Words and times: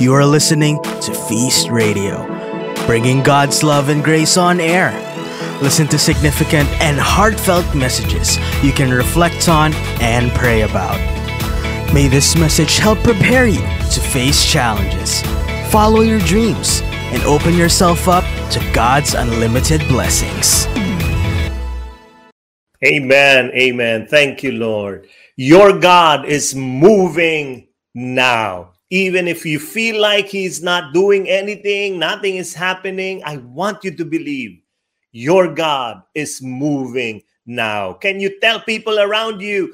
You 0.00 0.12
are 0.14 0.26
listening 0.26 0.82
to 0.82 1.14
Feast 1.14 1.68
Radio, 1.68 2.26
bringing 2.84 3.22
God's 3.22 3.62
love 3.62 3.90
and 3.90 4.02
grace 4.02 4.36
on 4.36 4.58
air. 4.58 4.90
Listen 5.62 5.86
to 5.86 5.98
significant 6.00 6.68
and 6.82 6.98
heartfelt 6.98 7.76
messages 7.76 8.36
you 8.60 8.72
can 8.72 8.90
reflect 8.90 9.48
on 9.48 9.72
and 10.02 10.32
pray 10.32 10.62
about. 10.62 10.98
May 11.94 12.08
this 12.08 12.36
message 12.36 12.78
help 12.78 12.98
prepare 13.04 13.46
you 13.46 13.60
to 13.60 14.00
face 14.00 14.44
challenges, 14.44 15.22
follow 15.70 16.00
your 16.00 16.18
dreams, 16.18 16.80
and 16.82 17.22
open 17.22 17.54
yourself 17.54 18.08
up 18.08 18.24
to 18.50 18.72
God's 18.72 19.14
unlimited 19.14 19.80
blessings. 19.86 20.66
Amen. 22.84 23.52
Amen. 23.54 24.08
Thank 24.08 24.42
you, 24.42 24.50
Lord. 24.50 25.06
Your 25.36 25.78
God 25.78 26.26
is 26.26 26.52
moving 26.52 27.68
now. 27.94 28.73
Even 28.90 29.26
if 29.26 29.44
you 29.46 29.58
feel 29.58 30.00
like 30.00 30.28
He's 30.28 30.62
not 30.62 30.92
doing 30.92 31.28
anything, 31.28 31.98
nothing 31.98 32.36
is 32.36 32.54
happening, 32.54 33.22
I 33.24 33.38
want 33.38 33.82
you 33.82 33.94
to 33.96 34.04
believe 34.04 34.60
your 35.12 35.54
God 35.54 36.02
is 36.14 36.42
moving 36.42 37.22
now. 37.46 37.94
Can 37.94 38.20
you 38.20 38.40
tell 38.40 38.60
people 38.60 38.98
around 38.98 39.40
you, 39.40 39.72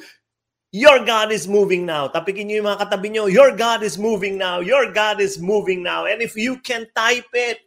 your 0.73 1.05
God 1.05 1.33
is 1.33 1.49
moving 1.49 1.85
now. 1.85 2.07
Tapikin 2.07 2.47
niyo 2.47 2.63
yung 2.63 2.71
mga 2.71 2.81
katabi 2.87 3.11
your 3.33 3.51
God 3.57 3.83
is 3.83 3.99
moving 3.99 4.39
now. 4.39 4.61
Your 4.63 4.93
God 4.93 5.21
is 5.21 5.39
moving 5.39 5.83
now. 5.83 6.07
And 6.07 6.23
if 6.23 6.37
you 6.37 6.63
can 6.63 6.87
type 6.95 7.27
it, 7.35 7.59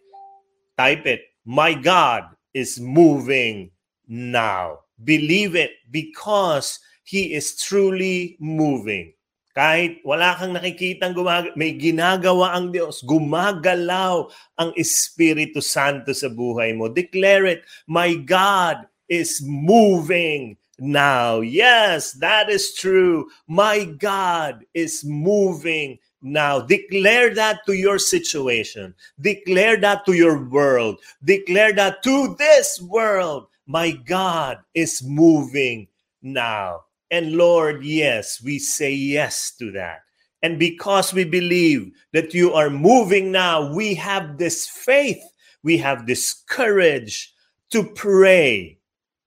type 0.78 1.06
it. 1.06 1.28
My 1.44 1.74
God 1.76 2.32
is 2.56 2.80
moving 2.80 3.72
now. 4.08 4.88
Believe 5.04 5.56
it 5.56 5.72
because 5.92 6.80
He 7.04 7.36
is 7.36 7.60
truly 7.60 8.38
moving. 8.40 9.13
Kahit 9.54 10.02
wala 10.02 10.34
kang 10.34 10.58
nakikitang 10.58 11.14
gumag- 11.14 11.54
may 11.54 11.78
ginagawa 11.78 12.58
ang 12.58 12.74
Diyos, 12.74 13.06
gumagalaw 13.06 14.26
ang 14.58 14.74
Espiritu 14.74 15.62
Santo 15.62 16.10
sa 16.18 16.26
buhay 16.26 16.74
mo. 16.74 16.90
Declare 16.90 17.46
it, 17.46 17.62
my 17.86 18.18
God 18.18 18.90
is 19.06 19.46
moving 19.46 20.58
now. 20.82 21.46
Yes, 21.46 22.18
that 22.18 22.50
is 22.50 22.74
true. 22.74 23.30
My 23.46 23.86
God 23.86 24.66
is 24.74 25.06
moving 25.06 26.02
now. 26.26 26.58
Declare 26.66 27.38
that 27.38 27.62
to 27.70 27.78
your 27.78 28.00
situation. 28.00 28.96
Declare 29.22 29.78
that 29.86 30.06
to 30.10 30.14
your 30.18 30.50
world. 30.50 30.98
Declare 31.22 31.74
that 31.78 32.02
to 32.04 32.34
this 32.42 32.82
world. 32.82 33.48
My 33.70 33.92
God 33.92 34.66
is 34.74 35.04
moving 35.06 35.88
now. 36.22 36.90
And 37.14 37.34
Lord, 37.34 37.86
yes, 37.86 38.42
we 38.42 38.58
say 38.58 38.92
yes 38.92 39.56
to 39.60 39.72
that. 39.74 40.00
And 40.42 40.58
because 40.58 41.14
we 41.14 41.24
believe 41.24 41.92
that 42.12 42.34
you 42.34 42.54
are 42.54 42.72
moving 42.72 43.32
now, 43.32 43.72
we 43.72 43.94
have 43.94 44.40
this 44.40 44.68
faith, 44.68 45.22
we 45.62 45.78
have 45.78 46.08
this 46.08 46.34
courage 46.50 47.32
to 47.70 47.84
pray 47.84 48.80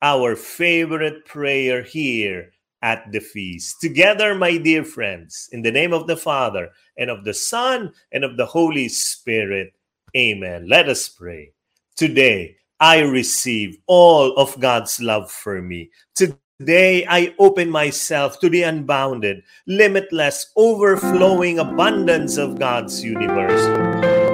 our 0.02 0.34
favorite 0.34 1.26
prayer 1.26 1.84
here 1.84 2.50
at 2.82 3.12
the 3.12 3.20
feast. 3.20 3.80
Together, 3.80 4.34
my 4.34 4.56
dear 4.56 4.82
friends, 4.82 5.48
in 5.52 5.62
the 5.62 5.70
name 5.70 5.92
of 5.92 6.08
the 6.08 6.16
Father, 6.16 6.70
and 6.98 7.08
of 7.08 7.22
the 7.22 7.34
Son, 7.34 7.92
and 8.10 8.24
of 8.24 8.36
the 8.36 8.46
Holy 8.46 8.88
Spirit. 8.88 9.72
Amen. 10.16 10.68
Let 10.68 10.88
us 10.88 11.08
pray. 11.08 11.52
Today, 11.94 12.56
I 12.80 13.02
receive 13.02 13.78
all 13.86 14.36
of 14.36 14.58
God's 14.58 15.00
love 15.00 15.30
for 15.30 15.62
me. 15.62 15.90
Today, 16.16 16.34
I 16.58 17.34
open 17.38 17.68
myself 17.68 18.40
to 18.40 18.48
the 18.48 18.62
unbounded, 18.62 19.42
limitless, 19.66 20.52
overflowing 20.56 21.58
abundance 21.58 22.38
of 22.38 22.58
God's 22.58 23.04
universe. 23.04 23.60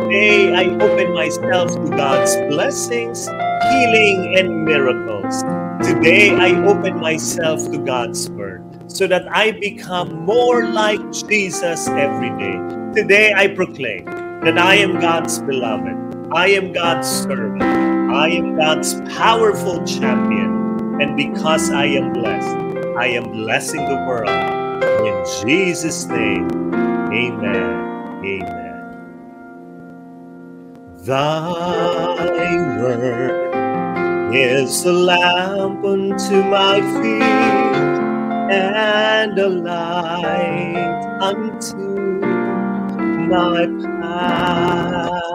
Today, 0.06 0.54
I 0.54 0.66
open 0.78 1.14
myself 1.14 1.74
to 1.74 1.90
God's 1.90 2.36
blessings, 2.48 3.26
healing, 3.26 4.36
and 4.38 4.64
miracles. 4.64 5.42
Today, 5.84 6.30
I 6.30 6.64
open 6.64 7.00
myself 7.00 7.68
to 7.72 7.78
God's 7.78 8.30
word 8.30 8.62
so 8.86 9.08
that 9.08 9.26
I 9.34 9.50
become 9.58 10.24
more 10.24 10.68
like 10.68 11.00
Jesus 11.26 11.88
every 11.88 12.30
day. 12.38 12.56
Today, 12.94 13.32
I 13.34 13.48
proclaim 13.48 14.04
that 14.04 14.58
I 14.58 14.76
am 14.76 15.00
God's 15.00 15.40
beloved, 15.40 16.30
I 16.32 16.50
am 16.50 16.72
God's 16.72 17.08
servant, 17.08 17.62
I 17.62 18.28
am 18.28 18.56
God's 18.56 18.94
powerful 19.10 19.84
champion. 19.84 20.51
And 21.02 21.16
because 21.16 21.68
I 21.68 21.86
am 21.86 22.12
blessed, 22.12 22.56
I 22.96 23.08
am 23.08 23.24
blessing 23.32 23.84
the 23.86 23.96
world. 24.06 24.28
In 25.04 25.24
Jesus' 25.42 26.06
name, 26.06 26.46
amen. 27.10 28.22
Amen. 28.24 29.08
Thy 30.98 32.54
word 32.78 34.32
is 34.32 34.84
a 34.84 34.92
lamp 34.92 35.84
unto 35.84 36.44
my 36.44 36.80
feet 37.02 37.22
and 38.54 39.36
a 39.36 39.48
light 39.48 41.18
unto 41.20 42.22
my 43.26 43.66
path. 43.98 45.34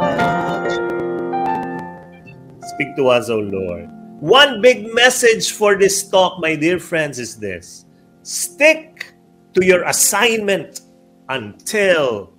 Speak 2.70 2.96
to 2.96 3.10
us, 3.10 3.30
O 3.30 3.40
Lord. 3.40 3.97
One 4.20 4.62
big 4.62 4.92
message 4.96 5.52
for 5.52 5.78
this 5.78 6.10
talk, 6.10 6.42
my 6.42 6.56
dear 6.56 6.80
friends, 6.80 7.20
is 7.20 7.38
this 7.38 7.86
stick 8.24 9.14
to 9.54 9.64
your 9.64 9.84
assignment 9.86 10.82
until 11.30 12.34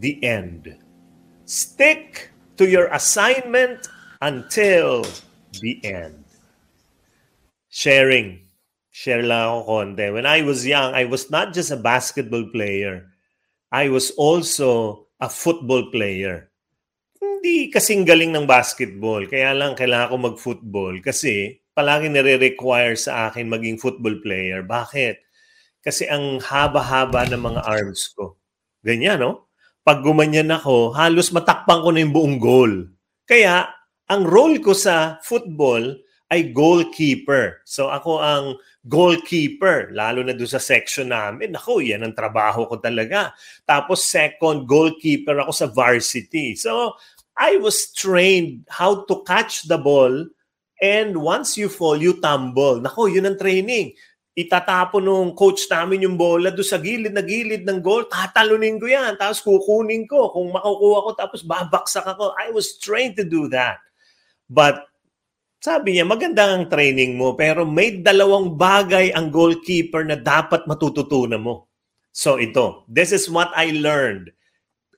the 0.00 0.18
end. 0.24 0.74
Stick 1.44 2.30
to 2.56 2.68
your 2.68 2.86
assignment 2.90 3.86
until 4.22 5.06
the 5.62 5.78
end. 5.84 6.24
Sharing. 7.70 8.50
Share 8.90 9.22
lang 9.22 9.62
ako 9.62 9.70
konti. 9.70 10.10
When 10.10 10.26
I 10.26 10.42
was 10.42 10.66
young, 10.66 10.94
I 10.94 11.06
was 11.06 11.30
not 11.30 11.54
just 11.54 11.70
a 11.70 11.78
basketball 11.78 12.50
player. 12.50 13.10
I 13.70 13.86
was 13.86 14.10
also 14.18 15.06
a 15.22 15.30
football 15.30 15.90
player 15.94 16.50
hindi 17.24 17.72
kasing 17.72 18.04
galing 18.04 18.32
ng 18.32 18.44
basketball. 18.44 19.24
Kaya 19.24 19.56
lang 19.56 19.72
kailangan 19.72 20.10
ko 20.12 20.16
mag-football 20.20 21.00
kasi 21.00 21.60
palagi 21.72 22.12
nire-require 22.12 22.94
sa 22.94 23.28
akin 23.28 23.48
maging 23.48 23.80
football 23.80 24.20
player. 24.20 24.62
Bakit? 24.62 25.20
Kasi 25.84 26.08
ang 26.08 26.40
haba-haba 26.40 27.28
ng 27.28 27.42
mga 27.42 27.60
arms 27.64 28.12
ko. 28.16 28.36
Ganyan, 28.84 29.20
no? 29.20 29.52
Pag 29.84 30.00
gumanyan 30.00 30.48
ako, 30.48 30.96
halos 30.96 31.28
matakpan 31.28 31.84
ko 31.84 31.88
na 31.92 32.00
yung 32.00 32.14
buong 32.16 32.36
goal. 32.40 32.72
Kaya, 33.28 33.68
ang 34.08 34.22
role 34.24 34.60
ko 34.60 34.72
sa 34.72 35.20
football 35.20 35.96
ay 36.32 36.50
goalkeeper. 36.56 37.60
So 37.68 37.92
ako 37.92 38.20
ang 38.20 38.56
goalkeeper, 38.84 39.92
lalo 39.92 40.24
na 40.24 40.36
doon 40.36 40.50
sa 40.50 40.60
section 40.60 41.12
namin. 41.12 41.56
Ako, 41.56 41.84
yan 41.84 42.04
ang 42.04 42.16
trabaho 42.16 42.64
ko 42.68 42.80
talaga. 42.80 43.32
Tapos 43.64 44.04
second, 44.04 44.64
goalkeeper 44.64 45.40
ako 45.40 45.52
sa 45.52 45.68
varsity. 45.68 46.56
So 46.56 46.96
I 47.34 47.58
was 47.58 47.90
trained 47.92 48.66
how 48.70 49.04
to 49.10 49.22
catch 49.26 49.66
the 49.66 49.78
ball 49.78 50.26
and 50.82 51.16
once 51.16 51.56
you 51.56 51.70
fall, 51.70 51.96
you 51.96 52.18
tumble. 52.18 52.82
Nako, 52.82 53.08
yun 53.08 53.30
ang 53.30 53.38
training. 53.38 53.94
Itatapon 54.34 55.06
nung 55.06 55.30
coach 55.38 55.62
namin 55.70 56.02
yung 56.02 56.18
bola 56.18 56.50
do 56.50 56.66
sa 56.66 56.82
gilid 56.82 57.14
na 57.14 57.22
gilid 57.22 57.62
ng 57.62 57.78
goal, 57.78 58.02
tatalunin 58.10 58.82
ko 58.82 58.90
yan, 58.90 59.14
tapos 59.14 59.38
kukunin 59.46 60.10
ko. 60.10 60.34
Kung 60.34 60.50
makukuha 60.50 60.98
ko, 61.06 61.10
tapos 61.14 61.40
babaksak 61.46 62.02
ako. 62.02 62.34
I 62.34 62.50
was 62.50 62.74
trained 62.82 63.14
to 63.14 63.24
do 63.24 63.46
that. 63.54 63.78
But 64.50 64.90
sabi 65.62 65.96
niya, 65.96 66.04
maganda 66.04 66.50
ang 66.50 66.66
training 66.66 67.14
mo, 67.14 67.38
pero 67.38 67.62
may 67.62 68.02
dalawang 68.02 68.58
bagay 68.58 69.14
ang 69.14 69.30
goalkeeper 69.30 70.02
na 70.02 70.18
dapat 70.18 70.66
matututunan 70.66 71.40
mo. 71.40 71.70
So 72.10 72.36
ito, 72.36 72.84
this 72.90 73.14
is 73.14 73.30
what 73.30 73.54
I 73.54 73.70
learned. 73.72 74.34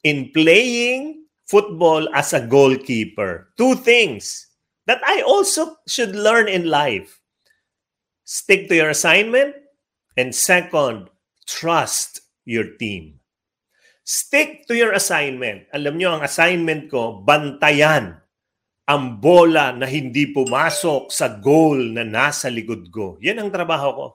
In 0.03 0.33
playing 0.33 1.26
football 1.47 2.10
as 2.13 2.34
a 2.34 2.45
goalkeeper. 2.45 3.51
Two 3.57 3.75
things 3.75 4.51
that 4.87 5.01
I 5.07 5.22
also 5.22 5.78
should 5.87 6.15
learn 6.15 6.47
in 6.47 6.66
life 6.66 7.22
stick 8.27 8.66
to 8.69 8.75
your 8.75 8.91
assignment, 8.91 9.54
and 10.19 10.34
second, 10.34 11.09
trust 11.47 12.21
your 12.45 12.75
team. 12.75 13.22
Stick 14.03 14.66
to 14.66 14.75
your 14.75 14.93
assignment. 14.93 15.71
Alam 15.71 15.98
nyo, 15.98 16.19
ang 16.19 16.22
assignment 16.27 16.91
ko, 16.91 17.22
bantayan 17.22 18.19
ang 18.87 19.19
bola 19.19 19.75
na 19.75 19.87
hindi 19.87 20.31
pumasok 20.31 21.10
sa 21.10 21.39
goal 21.43 21.91
na 21.91 22.07
nasa 22.07 22.47
likod 22.47 22.87
ko. 22.95 23.19
Yan 23.19 23.43
ang 23.43 23.51
trabaho 23.51 23.89
ko. 23.91 24.07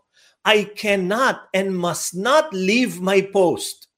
I 0.47 0.71
cannot 0.71 1.51
and 1.51 1.75
must 1.75 2.15
not 2.15 2.55
leave 2.55 3.03
my 3.03 3.19
post 3.19 3.90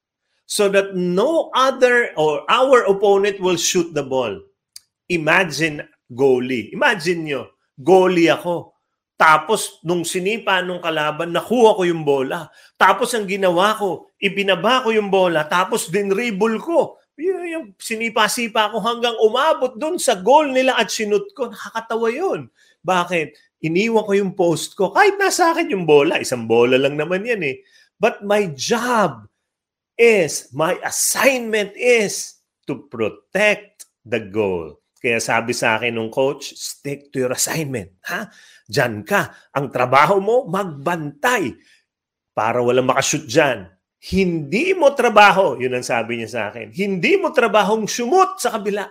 so 0.44 0.68
that 0.68 0.92
no 0.94 1.50
other 1.56 2.12
or 2.16 2.44
our 2.48 2.84
opponent 2.86 3.40
will 3.40 3.56
shoot 3.56 3.92
the 3.96 4.04
ball. 4.04 4.36
Imagine 5.08 5.84
goalie. 6.08 6.72
Imagine 6.72 7.20
nyo, 7.24 7.42
goalie 7.80 8.32
ako. 8.32 8.74
Tapos, 9.14 9.78
nung 9.86 10.02
sinipa 10.02 10.58
nung 10.60 10.82
kalaban, 10.82 11.30
nakuha 11.30 11.78
ko 11.78 11.82
yung 11.86 12.02
bola. 12.02 12.50
Tapos, 12.74 13.14
ang 13.14 13.30
ginawa 13.30 13.78
ko, 13.78 14.10
ibinaba 14.18 14.82
ko 14.82 14.90
yung 14.90 15.06
bola. 15.06 15.46
Tapos, 15.46 15.86
dinribble 15.86 16.58
ko. 16.58 16.98
Yung, 17.14 17.46
yung 17.46 17.66
sinipa-sipa 17.78 18.74
ko 18.74 18.82
hanggang 18.82 19.14
umabot 19.22 19.78
doon 19.78 20.02
sa 20.02 20.18
goal 20.18 20.50
nila 20.50 20.74
at 20.74 20.90
sinut 20.90 21.30
ko. 21.30 21.46
Nakakatawa 21.46 22.10
yun. 22.10 22.50
Bakit? 22.82 23.38
Iniwan 23.62 24.02
ko 24.02 24.12
yung 24.18 24.32
post 24.34 24.74
ko. 24.74 24.90
Kahit 24.90 25.14
nasa 25.14 25.54
akin 25.54 25.70
yung 25.70 25.86
bola. 25.86 26.18
Isang 26.18 26.50
bola 26.50 26.74
lang 26.74 26.98
naman 26.98 27.22
yan 27.22 27.40
eh. 27.46 27.62
But 28.02 28.26
my 28.26 28.50
job 28.58 29.30
is, 29.98 30.50
my 30.54 30.78
assignment 30.82 31.74
is 31.78 32.42
to 32.66 32.86
protect 32.90 33.86
the 34.04 34.20
goal. 34.20 34.78
Kaya 35.04 35.20
sabi 35.20 35.52
sa 35.52 35.76
akin 35.76 36.00
ng 36.00 36.08
coach, 36.08 36.56
stick 36.56 37.12
to 37.12 37.20
your 37.20 37.32
assignment. 37.36 37.92
Ha? 38.08 38.32
Diyan 38.64 39.04
ka. 39.04 39.52
Ang 39.52 39.68
trabaho 39.68 40.16
mo, 40.16 40.48
magbantay. 40.48 41.52
Para 42.32 42.64
walang 42.64 42.88
makashoot 42.88 43.28
dyan. 43.28 43.68
Hindi 44.04 44.72
mo 44.72 44.92
trabaho, 44.92 45.56
yun 45.60 45.76
ang 45.76 45.84
sabi 45.84 46.20
niya 46.20 46.28
sa 46.28 46.42
akin, 46.52 46.72
hindi 46.72 47.16
mo 47.16 47.32
trabahong 47.32 47.88
sumut 47.88 48.36
sa 48.36 48.56
kabila. 48.56 48.84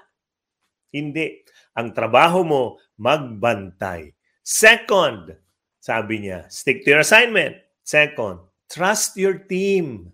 Hindi. 0.89 1.45
Ang 1.77 1.93
trabaho 1.93 2.41
mo, 2.45 2.61
magbantay. 2.97 4.13
Second, 4.41 5.33
sabi 5.81 6.25
niya, 6.25 6.45
stick 6.49 6.85
to 6.85 6.93
your 6.93 7.01
assignment. 7.01 7.57
Second, 7.81 8.41
trust 8.69 9.17
your 9.17 9.41
team. 9.41 10.13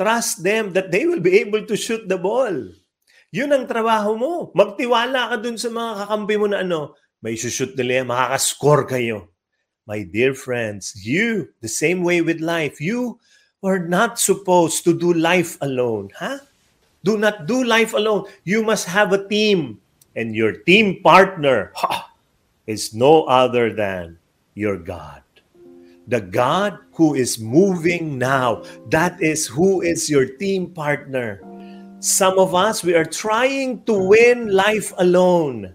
Trust 0.00 0.40
them 0.40 0.72
that 0.72 0.88
they 0.88 1.04
will 1.04 1.20
be 1.20 1.44
able 1.44 1.68
to 1.68 1.76
shoot 1.76 2.08
the 2.08 2.16
ball. 2.16 2.72
Yun 3.36 3.52
ang 3.52 3.68
trabaho 3.68 4.16
mo. 4.16 4.48
Magtiwala 4.56 5.28
ka 5.28 5.36
dun 5.36 5.60
sa 5.60 5.68
mga 5.68 6.08
kakampi 6.08 6.40
mo 6.40 6.48
na 6.48 6.64
ano, 6.64 6.96
may 7.20 7.36
shoot 7.36 7.76
nila 7.76 8.00
yan, 8.00 8.08
makakascore 8.08 8.88
kayo. 8.88 9.28
My 9.84 10.00
dear 10.08 10.32
friends, 10.32 10.96
you, 11.04 11.52
the 11.60 11.68
same 11.68 12.00
way 12.00 12.24
with 12.24 12.40
life, 12.40 12.80
you 12.80 13.20
are 13.60 13.76
not 13.76 14.16
supposed 14.16 14.88
to 14.88 14.96
do 14.96 15.12
life 15.12 15.60
alone. 15.60 16.08
Huh? 16.16 16.40
Do 17.04 17.20
not 17.20 17.44
do 17.44 17.60
life 17.60 17.92
alone. 17.92 18.24
You 18.48 18.64
must 18.64 18.88
have 18.88 19.12
a 19.12 19.28
team. 19.28 19.84
And 20.16 20.32
your 20.32 20.64
team 20.64 21.04
partner 21.04 21.76
ha, 21.76 22.08
is 22.66 22.96
no 22.96 23.28
other 23.28 23.68
than 23.68 24.16
your 24.56 24.80
God. 24.80 25.20
The 26.10 26.20
God 26.20 26.74
who 26.98 27.14
is 27.14 27.38
moving 27.38 28.18
now. 28.18 28.66
That 28.90 29.22
is 29.22 29.46
who 29.46 29.80
is 29.80 30.10
your 30.10 30.26
team 30.26 30.74
partner. 30.74 31.38
Some 32.02 32.34
of 32.36 32.50
us, 32.50 32.82
we 32.82 32.98
are 32.98 33.06
trying 33.06 33.86
to 33.86 33.94
win 33.94 34.50
life 34.50 34.90
alone. 34.98 35.72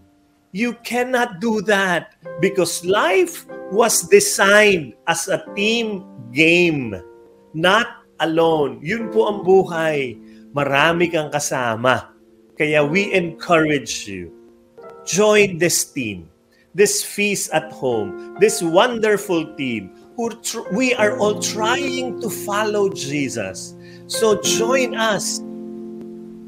You 0.52 0.76
cannot 0.84 1.40
do 1.40 1.62
that 1.72 2.16
because 2.44 2.84
life 2.84 3.48
was 3.72 4.08
designed 4.12 4.94
as 5.08 5.28
a 5.28 5.44
team 5.56 6.04
game, 6.36 7.00
not 7.54 8.04
alone. 8.20 8.80
Yun 8.84 9.12
po 9.12 9.32
ang 9.32 9.40
buhay. 9.44 10.20
Marami 10.56 11.12
kang 11.12 11.32
kasama. 11.32 12.12
Kaya 12.56 12.84
we 12.84 13.12
encourage 13.12 14.08
you. 14.08 14.32
Join 15.04 15.60
this 15.60 15.84
team, 15.84 16.32
this 16.74 17.04
feast 17.04 17.52
at 17.52 17.72
home, 17.72 18.40
this 18.40 18.64
wonderful 18.64 19.46
team. 19.60 19.92
Who 20.16 20.32
tr- 20.42 20.68
we 20.72 20.96
are 20.96 21.18
all 21.20 21.40
trying 21.40 22.22
to 22.22 22.30
follow 22.30 22.90
Jesus. 22.90 23.76
So 24.08 24.40
join 24.42 24.96
us 24.96 25.44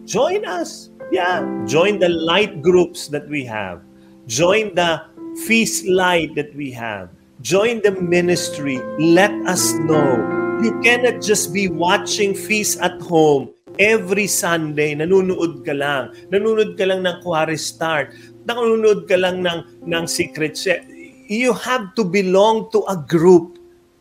join 0.07 0.47
us. 0.47 0.89
Yeah, 1.11 1.43
join 1.67 1.99
the 1.99 2.09
light 2.09 2.63
groups 2.63 3.11
that 3.11 3.27
we 3.27 3.43
have. 3.45 3.83
Join 4.25 4.73
the 4.73 5.03
feast 5.45 5.85
light 5.85 6.33
that 6.35 6.55
we 6.55 6.71
have. 6.71 7.11
Join 7.43 7.83
the 7.83 7.91
ministry. 7.91 8.79
Let 8.97 9.31
us 9.45 9.75
know. 9.85 10.17
You 10.63 10.73
cannot 10.81 11.21
just 11.21 11.53
be 11.53 11.67
watching 11.67 12.33
feast 12.33 12.79
at 12.81 12.99
home 13.03 13.53
every 13.77 14.25
Sunday. 14.25 14.95
Nanunood 14.95 15.63
ka 15.63 15.75
lang. 15.75 16.11
Nanunood 16.33 16.75
ka 16.79 16.89
lang 16.89 17.05
ng 17.05 17.21
Quarry 17.21 17.59
Start. 17.59 18.11
Nanunood 18.49 19.05
ka 19.07 19.15
lang 19.15 19.45
ng, 19.45 19.85
ng 19.85 20.03
Secret 20.07 20.57
Chef. 20.57 20.81
You 21.27 21.53
have 21.53 21.93
to 21.99 22.03
belong 22.03 22.71
to 22.71 22.83
a 22.89 22.97
group. 22.97 23.56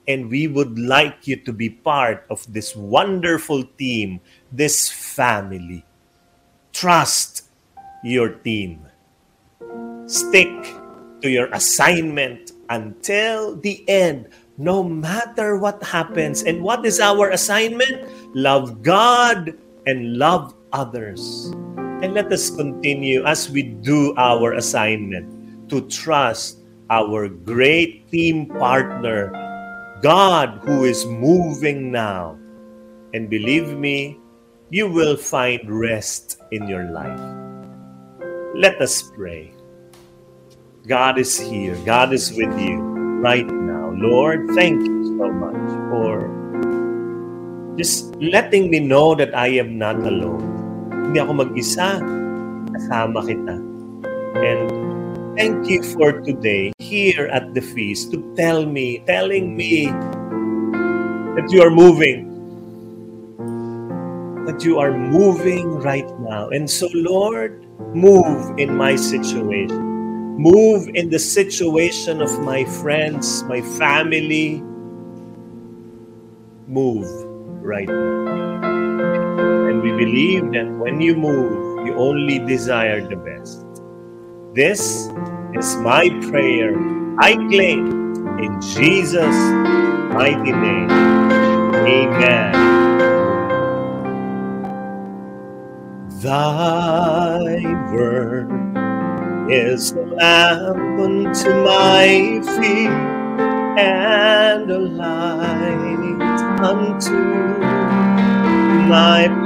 And 0.08 0.30
we 0.30 0.46
would 0.46 0.78
like 0.78 1.26
you 1.26 1.36
to 1.42 1.52
be 1.52 1.70
part 1.70 2.24
of 2.30 2.46
this 2.52 2.76
wonderful 2.76 3.64
team, 3.76 4.20
this 4.52 4.88
family. 4.90 5.84
Trust 6.72 7.50
your 8.04 8.30
team. 8.46 8.86
Stick 10.06 10.50
to 11.22 11.28
your 11.28 11.50
assignment 11.50 12.52
until 12.70 13.56
the 13.56 13.82
end, 13.88 14.28
no 14.58 14.82
matter 14.82 15.56
what 15.58 15.82
happens. 15.82 16.42
And 16.42 16.62
what 16.62 16.86
is 16.86 17.00
our 17.00 17.30
assignment? 17.30 18.06
Love 18.34 18.82
God 18.82 19.58
and 19.86 20.18
love 20.18 20.54
others. 20.72 21.50
And 22.02 22.14
let 22.14 22.30
us 22.30 22.50
continue 22.50 23.24
as 23.24 23.50
we 23.50 23.62
do 23.62 24.14
our 24.16 24.52
assignment 24.54 25.68
to 25.70 25.80
trust 25.88 26.58
our 26.90 27.28
great 27.28 28.08
team 28.10 28.46
partner, 28.46 29.32
God, 30.06 30.62
who 30.62 30.86
is 30.86 31.02
moving 31.02 31.90
now. 31.90 32.38
And 33.10 33.26
believe 33.26 33.74
me, 33.74 34.22
you 34.70 34.86
will 34.86 35.18
find 35.18 35.66
rest 35.66 36.38
in 36.54 36.70
your 36.70 36.94
life. 36.94 37.18
Let 38.54 38.78
us 38.78 39.02
pray. 39.02 39.50
God 40.86 41.18
is 41.18 41.34
here. 41.34 41.74
God 41.82 42.14
is 42.14 42.30
with 42.30 42.54
you 42.54 42.78
right 43.18 43.50
now. 43.50 43.90
Lord, 43.98 44.46
thank 44.54 44.78
you 44.78 45.18
so 45.18 45.26
much 45.26 45.66
for 45.90 46.30
just 47.74 48.14
letting 48.22 48.70
me 48.70 48.78
know 48.78 49.18
that 49.18 49.34
I 49.34 49.58
am 49.58 49.74
not 49.74 49.98
alone. 50.06 50.46
Hindi 51.10 51.18
ako 51.18 51.32
mag-isa. 51.42 51.98
Kasama 52.78 53.26
kita. 53.26 53.58
And 54.38 54.85
thank 55.36 55.68
you 55.68 55.82
for 55.82 56.20
today 56.20 56.72
here 56.78 57.26
at 57.28 57.54
the 57.54 57.60
feast 57.60 58.10
to 58.12 58.34
tell 58.36 58.66
me, 58.66 59.04
telling 59.06 59.56
me 59.56 59.86
that 61.36 61.48
you 61.50 61.62
are 61.62 61.70
moving 61.70 62.36
that 64.46 64.64
you 64.64 64.78
are 64.78 64.96
moving 64.96 65.68
right 65.82 66.08
now. 66.20 66.48
And 66.50 66.70
so, 66.70 66.88
Lord, 66.94 67.66
move 67.94 68.58
in 68.58 68.76
my 68.76 68.94
situation. 68.94 69.82
Move 70.38 70.88
in 70.94 71.10
the 71.10 71.18
situation 71.18 72.22
of 72.22 72.30
my 72.40 72.64
friends, 72.64 73.42
my 73.44 73.60
family. 73.76 74.62
Move 76.68 77.10
right 77.60 77.88
now. 77.88 78.62
And 79.68 79.82
we 79.82 79.90
believe 79.90 80.52
that 80.52 80.70
when 80.78 81.00
you 81.00 81.16
move, 81.16 81.84
you 81.86 81.94
only 81.94 82.38
desire 82.38 83.02
the 83.02 83.16
best. 83.16 83.65
This 84.56 85.10
is 85.52 85.76
my 85.84 86.08
prayer. 86.30 86.72
I 87.18 87.34
claim 87.34 88.16
in 88.38 88.58
Jesus' 88.62 89.36
mighty 90.16 90.50
name. 90.50 90.90
Amen. 91.84 92.52
Thy 96.22 97.92
word 97.92 98.48
is 99.50 99.92
a 99.92 100.00
lamp 100.00 101.00
unto 101.00 101.50
my 101.62 102.40
feet 102.56 102.96
and 103.78 104.70
a 104.70 104.78
light 104.78 106.40
unto 106.62 107.12
my 108.88 109.45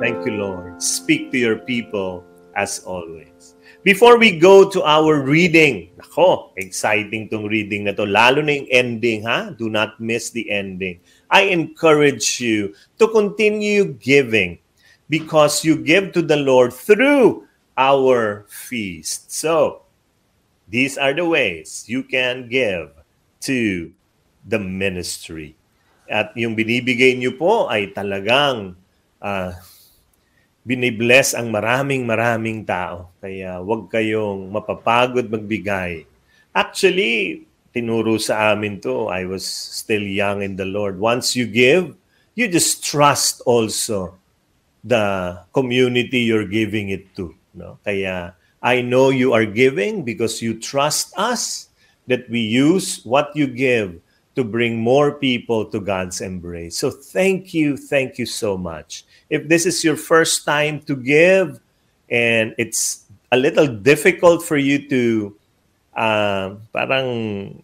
Thank 0.00 0.24
you, 0.24 0.40
Lord. 0.40 0.80
Speak 0.80 1.28
to 1.28 1.36
your 1.36 1.60
people 1.60 2.24
as 2.56 2.80
always. 2.88 3.52
Before 3.84 4.16
we 4.16 4.40
go 4.40 4.64
to 4.64 4.80
our 4.80 5.20
reading, 5.20 5.92
ako, 6.00 6.56
exciting 6.56 7.28
tong 7.28 7.44
reading 7.44 7.84
na 7.84 7.92
to, 7.92 8.08
lalo 8.08 8.40
na 8.40 8.64
yung 8.64 8.70
ending, 8.72 9.28
ha? 9.28 9.52
Do 9.52 9.68
not 9.68 10.00
miss 10.00 10.32
the 10.32 10.48
ending. 10.48 11.04
I 11.28 11.52
encourage 11.52 12.40
you 12.40 12.72
to 12.96 13.12
continue 13.12 13.92
giving 14.00 14.56
because 15.12 15.68
you 15.68 15.76
give 15.76 16.16
to 16.16 16.24
the 16.24 16.40
Lord 16.40 16.72
through 16.72 17.44
our 17.76 18.48
feast. 18.48 19.28
So, 19.28 19.84
these 20.64 20.96
are 20.96 21.12
the 21.12 21.28
ways 21.28 21.84
you 21.92 22.08
can 22.08 22.48
give 22.48 22.88
to 23.44 23.92
the 24.48 24.60
ministry. 24.60 25.60
At 26.08 26.32
yung 26.40 26.56
binibigay 26.56 27.20
niyo 27.20 27.36
po 27.36 27.68
ay 27.68 27.92
talagang 27.92 28.80
uh, 29.20 29.52
binibless 30.64 31.32
ang 31.32 31.48
maraming 31.48 32.04
maraming 32.04 32.64
tao. 32.64 33.08
Kaya 33.20 33.60
wag 33.64 33.88
kayong 33.88 34.52
mapapagod 34.52 35.32
magbigay. 35.32 36.04
Actually, 36.52 37.46
tinuro 37.72 38.18
sa 38.20 38.52
amin 38.52 38.82
to. 38.82 39.08
I 39.08 39.24
was 39.24 39.46
still 39.46 40.02
young 40.02 40.42
in 40.42 40.58
the 40.58 40.66
Lord. 40.66 40.98
Once 41.00 41.32
you 41.38 41.46
give, 41.46 41.94
you 42.34 42.46
just 42.50 42.84
trust 42.84 43.40
also 43.46 44.18
the 44.84 45.38
community 45.52 46.24
you're 46.24 46.48
giving 46.48 46.90
it 46.90 47.14
to. 47.16 47.32
No? 47.54 47.78
Kaya 47.84 48.34
I 48.60 48.84
know 48.84 49.08
you 49.08 49.32
are 49.32 49.48
giving 49.48 50.04
because 50.04 50.44
you 50.44 50.60
trust 50.60 51.16
us 51.16 51.72
that 52.04 52.28
we 52.28 52.40
use 52.40 53.00
what 53.08 53.32
you 53.32 53.48
give 53.48 53.96
to 54.34 54.44
bring 54.44 54.78
more 54.78 55.12
people 55.12 55.64
to 55.66 55.80
God's 55.80 56.20
embrace. 56.20 56.78
So 56.78 56.90
thank 56.90 57.52
you, 57.52 57.76
thank 57.76 58.18
you 58.18 58.26
so 58.26 58.56
much. 58.56 59.04
If 59.28 59.48
this 59.48 59.66
is 59.66 59.82
your 59.82 59.96
first 59.96 60.44
time 60.44 60.80
to 60.86 60.94
give 60.94 61.60
and 62.08 62.54
it's 62.58 63.06
a 63.32 63.36
little 63.36 63.66
difficult 63.66 64.42
for 64.42 64.56
you 64.56 64.88
to 64.88 65.36
uh, 65.96 66.54
parang 66.72 67.62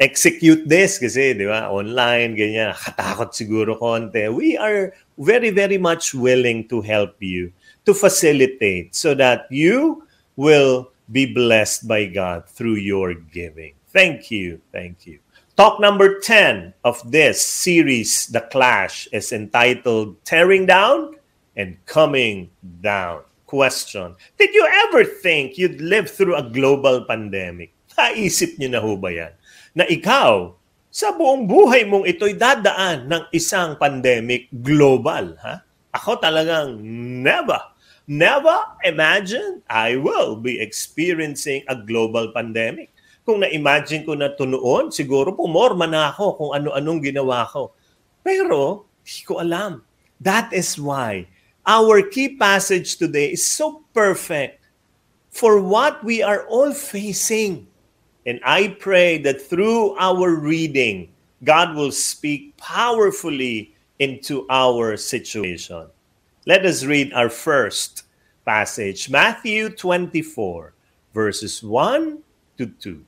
execute 0.00 0.66
this 0.66 0.98
kasi, 0.98 1.34
di 1.34 1.46
ba, 1.46 1.70
online, 1.70 2.34
ganyan, 2.34 2.74
katakot 2.74 3.30
siguro 3.30 3.78
konti. 3.78 4.26
We 4.30 4.58
are 4.58 4.92
very, 5.18 5.50
very 5.50 5.78
much 5.78 6.14
willing 6.14 6.66
to 6.68 6.82
help 6.82 7.14
you, 7.22 7.54
to 7.86 7.94
facilitate 7.94 8.94
so 8.94 9.14
that 9.14 9.46
you 9.50 10.02
will 10.36 10.90
be 11.10 11.30
blessed 11.30 11.86
by 11.86 12.06
God 12.06 12.46
through 12.50 12.82
your 12.82 13.14
giving. 13.14 13.74
Thank 13.94 14.30
you. 14.30 14.58
Thank 14.74 15.06
you. 15.06 15.23
Talk 15.54 15.78
number 15.78 16.18
10 16.18 16.74
of 16.82 16.98
this 17.06 17.38
series, 17.38 18.26
The 18.26 18.42
Clash, 18.42 19.06
is 19.14 19.30
entitled 19.30 20.18
Tearing 20.26 20.66
Down 20.66 21.14
and 21.54 21.78
Coming 21.86 22.50
Down. 22.82 23.22
Question 23.46 24.18
Did 24.34 24.50
you 24.50 24.66
ever 24.66 25.06
think 25.06 25.54
you'd 25.54 25.78
live 25.78 26.10
through 26.10 26.34
a 26.34 26.42
global 26.42 27.06
pandemic? 27.06 27.70
Naisip 27.94 28.58
niyo 28.58 28.74
na 28.74 28.82
ho 28.82 28.98
ba 28.98 29.14
yan? 29.14 29.30
Na 29.78 29.86
ikaw, 29.86 30.58
sa 30.90 31.14
buong 31.14 31.46
buhay 31.46 31.86
mong 31.86 32.02
ito'y 32.02 32.34
dadaan 32.34 33.06
ng 33.06 33.22
isang 33.30 33.78
pandemic 33.78 34.50
global. 34.50 35.38
Ha? 35.38 35.62
Ako 35.94 36.18
talagang 36.18 36.82
never, 37.22 37.62
never 38.10 38.58
imagine 38.82 39.62
I 39.70 40.02
will 40.02 40.34
be 40.34 40.58
experiencing 40.58 41.62
a 41.70 41.78
global 41.78 42.34
pandemic. 42.34 42.90
Kung 43.24 43.40
na-imagine 43.40 44.04
ko 44.04 44.12
na 44.12 44.28
to 44.36 44.44
noon, 44.44 44.92
siguro 44.92 45.32
pumorma 45.32 45.88
na 45.88 46.12
ako 46.12 46.36
kung 46.36 46.50
ano-anong 46.60 47.00
ginawa 47.00 47.48
ko. 47.48 47.72
Pero, 48.20 48.84
hindi 49.00 49.20
ko 49.24 49.40
alam. 49.40 49.80
That 50.20 50.52
is 50.52 50.76
why 50.76 51.28
our 51.64 52.04
key 52.04 52.36
passage 52.36 53.00
today 53.00 53.32
is 53.32 53.44
so 53.44 53.84
perfect 53.96 54.60
for 55.32 55.60
what 55.60 56.04
we 56.04 56.22
are 56.22 56.44
all 56.46 56.72
facing. 56.72 57.66
And 58.28 58.40
I 58.44 58.76
pray 58.80 59.18
that 59.24 59.40
through 59.40 59.96
our 59.96 60.36
reading, 60.36 61.12
God 61.44 61.74
will 61.76 61.92
speak 61.92 62.56
powerfully 62.56 63.74
into 63.98 64.46
our 64.48 64.96
situation. 64.96 65.88
Let 66.46 66.64
us 66.64 66.84
read 66.84 67.12
our 67.12 67.28
first 67.28 68.04
passage, 68.44 69.08
Matthew 69.08 69.70
24, 69.70 70.72
verses 71.12 71.62
1 71.62 72.18
to 72.58 72.66
2. 72.66 73.04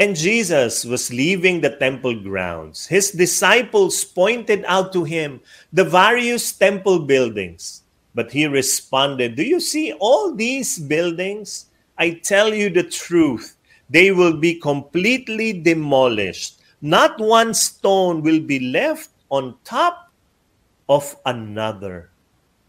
And 0.00 0.16
Jesus 0.16 0.88
was 0.88 1.12
leaving 1.12 1.60
the 1.60 1.76
temple 1.76 2.16
grounds. 2.16 2.88
His 2.88 3.12
disciples 3.12 4.00
pointed 4.00 4.64
out 4.64 4.96
to 4.96 5.04
him 5.04 5.44
the 5.76 5.84
various 5.84 6.56
temple 6.56 7.04
buildings. 7.04 7.84
But 8.16 8.32
he 8.32 8.48
responded, 8.48 9.36
Do 9.36 9.44
you 9.44 9.60
see 9.60 9.92
all 10.00 10.32
these 10.32 10.80
buildings? 10.80 11.68
I 12.00 12.16
tell 12.24 12.48
you 12.48 12.72
the 12.72 12.88
truth. 12.88 13.60
They 13.92 14.08
will 14.10 14.40
be 14.40 14.56
completely 14.56 15.60
demolished. 15.60 16.64
Not 16.80 17.20
one 17.20 17.52
stone 17.52 18.22
will 18.24 18.40
be 18.40 18.72
left 18.72 19.12
on 19.28 19.60
top 19.68 20.08
of 20.88 21.12
another. 21.28 22.08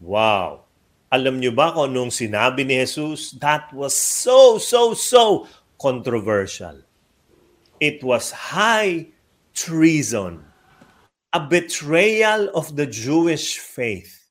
Wow. 0.04 0.68
Alam 1.08 1.40
niyo 1.40 1.56
ba 1.56 1.72
kung 1.72 1.96
anong 1.96 2.12
sinabi 2.12 2.68
ni 2.68 2.76
Jesus? 2.84 3.32
That 3.40 3.72
was 3.72 3.96
so, 3.96 4.60
so, 4.60 4.92
so 4.92 5.48
controversial. 5.80 6.84
It 7.82 7.98
was 8.06 8.30
high 8.30 9.10
treason, 9.58 10.46
a 11.34 11.42
betrayal 11.42 12.46
of 12.54 12.78
the 12.78 12.86
Jewish 12.86 13.58
faith. 13.58 14.22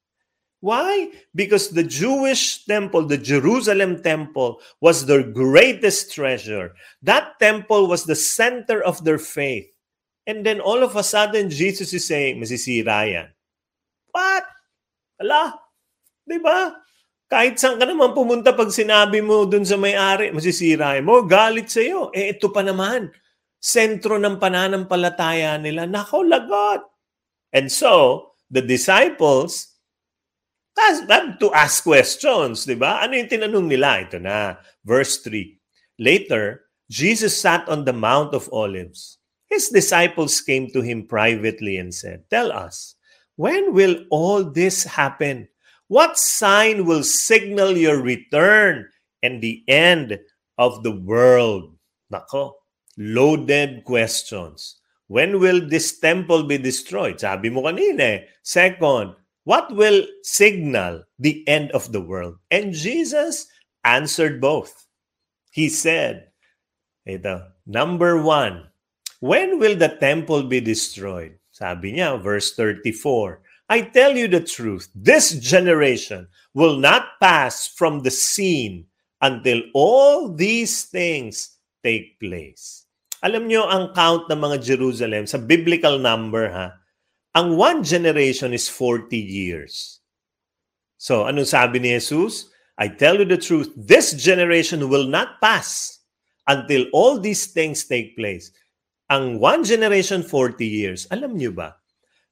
Why? 0.63 1.11
Because 1.35 1.75
the 1.75 1.83
Jewish 1.83 2.63
temple, 2.63 3.11
the 3.11 3.19
Jerusalem 3.19 3.99
temple, 3.99 4.63
was 4.79 5.03
their 5.03 5.19
greatest 5.19 6.15
treasure. 6.15 6.71
That 7.03 7.35
temple 7.43 7.91
was 7.91 8.07
the 8.07 8.15
center 8.15 8.79
of 8.79 9.03
their 9.03 9.19
faith. 9.19 9.67
And 10.23 10.45
then 10.47 10.63
all 10.63 10.79
of 10.79 10.95
a 10.95 11.03
sudden, 11.03 11.51
Jesus 11.51 11.91
is 11.91 12.07
saying, 12.07 12.39
masisira 12.39 13.03
yan. 13.03 13.35
What? 14.15 14.47
Ala, 15.19 15.59
di 16.23 16.39
ba? 16.39 16.79
Kahit 17.27 17.59
saan 17.59 17.81
ka 17.81 17.89
naman 17.89 18.15
pumunta 18.15 18.55
pag 18.55 18.71
sinabi 18.71 19.19
mo 19.19 19.43
dun 19.43 19.67
sa 19.67 19.75
may-ari, 19.75 20.31
masisira 20.31 20.95
mo, 21.03 21.25
galit 21.25 21.67
sa'yo. 21.67 22.13
Eh, 22.15 22.31
ito 22.37 22.47
pa 22.53 22.63
naman 22.63 23.11
sentro 23.61 24.17
ng 24.17 24.41
pananampalataya 24.41 25.61
nila. 25.61 25.85
Nako, 25.85 26.25
lagot. 26.25 26.81
And 27.53 27.69
so, 27.69 28.33
the 28.49 28.65
disciples 28.65 29.71
had 30.75 31.37
to 31.39 31.53
ask 31.53 31.85
questions, 31.85 32.65
di 32.65 32.73
ba? 32.73 33.05
Ano 33.05 33.13
yung 33.13 33.29
tinanong 33.29 33.67
nila? 33.69 34.01
Ito 34.01 34.17
na, 34.17 34.57
verse 34.81 35.21
3. 35.21 36.01
Later, 36.01 36.65
Jesus 36.89 37.37
sat 37.37 37.69
on 37.69 37.85
the 37.85 37.93
Mount 37.93 38.33
of 38.33 38.49
Olives. 38.49 39.21
His 39.51 39.69
disciples 39.69 40.41
came 40.41 40.71
to 40.71 40.81
him 40.81 41.05
privately 41.05 41.77
and 41.77 41.93
said, 41.93 42.23
Tell 42.31 42.51
us, 42.51 42.95
when 43.35 43.75
will 43.75 44.07
all 44.09 44.43
this 44.43 44.83
happen? 44.83 45.47
What 45.91 46.17
sign 46.17 46.87
will 46.87 47.03
signal 47.03 47.75
your 47.75 47.99
return 47.99 48.87
and 49.21 49.43
the 49.43 49.61
end 49.67 50.17
of 50.57 50.83
the 50.87 50.95
world? 50.95 51.75
Nako, 52.11 52.60
loaded 52.97 53.83
questions. 53.85 54.77
When 55.07 55.39
will 55.39 55.67
this 55.67 55.99
temple 55.99 56.43
be 56.43 56.57
destroyed? 56.57 57.19
Sabi 57.19 57.49
mo 57.49 57.63
kanina 57.63 57.99
eh. 57.99 58.19
Second, 58.43 59.15
what 59.43 59.73
will 59.75 60.05
signal 60.23 61.03
the 61.19 61.47
end 61.47 61.71
of 61.71 61.91
the 61.91 62.01
world? 62.01 62.37
And 62.49 62.73
Jesus 62.73 63.47
answered 63.83 64.39
both. 64.39 64.87
He 65.51 65.67
said, 65.67 66.31
ito, 67.05 67.51
number 67.65 68.21
one, 68.21 68.69
when 69.19 69.59
will 69.59 69.75
the 69.75 69.97
temple 69.99 70.43
be 70.43 70.61
destroyed? 70.61 71.37
Sabi 71.51 71.93
niya, 71.93 72.21
verse 72.21 72.53
34, 72.55 73.41
I 73.67 73.81
tell 73.81 74.15
you 74.15 74.27
the 74.27 74.41
truth, 74.41 74.89
this 74.95 75.31
generation 75.39 76.27
will 76.53 76.77
not 76.77 77.19
pass 77.19 77.67
from 77.67 78.01
the 78.03 78.11
scene 78.11 78.85
until 79.21 79.61
all 79.73 80.33
these 80.33 80.85
things 80.85 81.57
take 81.83 82.19
place. 82.19 82.80
Alam 83.21 83.45
nyo, 83.45 83.69
ang 83.69 83.93
count 83.93 84.25
ng 84.25 84.41
mga 84.41 84.57
Jerusalem, 84.65 85.29
sa 85.29 85.37
biblical 85.37 86.01
number 86.01 86.49
ha, 86.49 86.73
ang 87.37 87.53
one 87.55 87.85
generation 87.85 88.51
is 88.51 88.65
40 88.67 89.13
years. 89.13 90.01
So, 90.97 91.29
anong 91.29 91.47
sabi 91.47 91.77
ni 91.79 91.93
Jesus? 91.93 92.49
I 92.81 92.89
tell 92.89 93.21
you 93.21 93.25
the 93.29 93.37
truth, 93.37 93.69
this 93.77 94.17
generation 94.17 94.89
will 94.89 95.05
not 95.05 95.37
pass 95.37 96.01
until 96.49 96.89
all 96.91 97.21
these 97.21 97.53
things 97.53 97.85
take 97.85 98.17
place. 98.17 98.49
Ang 99.09 99.37
one 99.37 99.61
generation, 99.63 100.25
40 100.25 100.65
years. 100.65 101.05
Alam 101.13 101.37
nyo 101.37 101.53
ba 101.53 101.77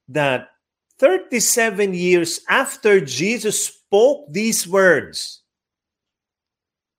that 0.09 0.49
37 0.97 1.93
years 1.93 2.41
after 2.49 2.99
Jesus 2.99 3.69
spoke 3.69 4.25
these 4.33 4.65
words, 4.65 5.45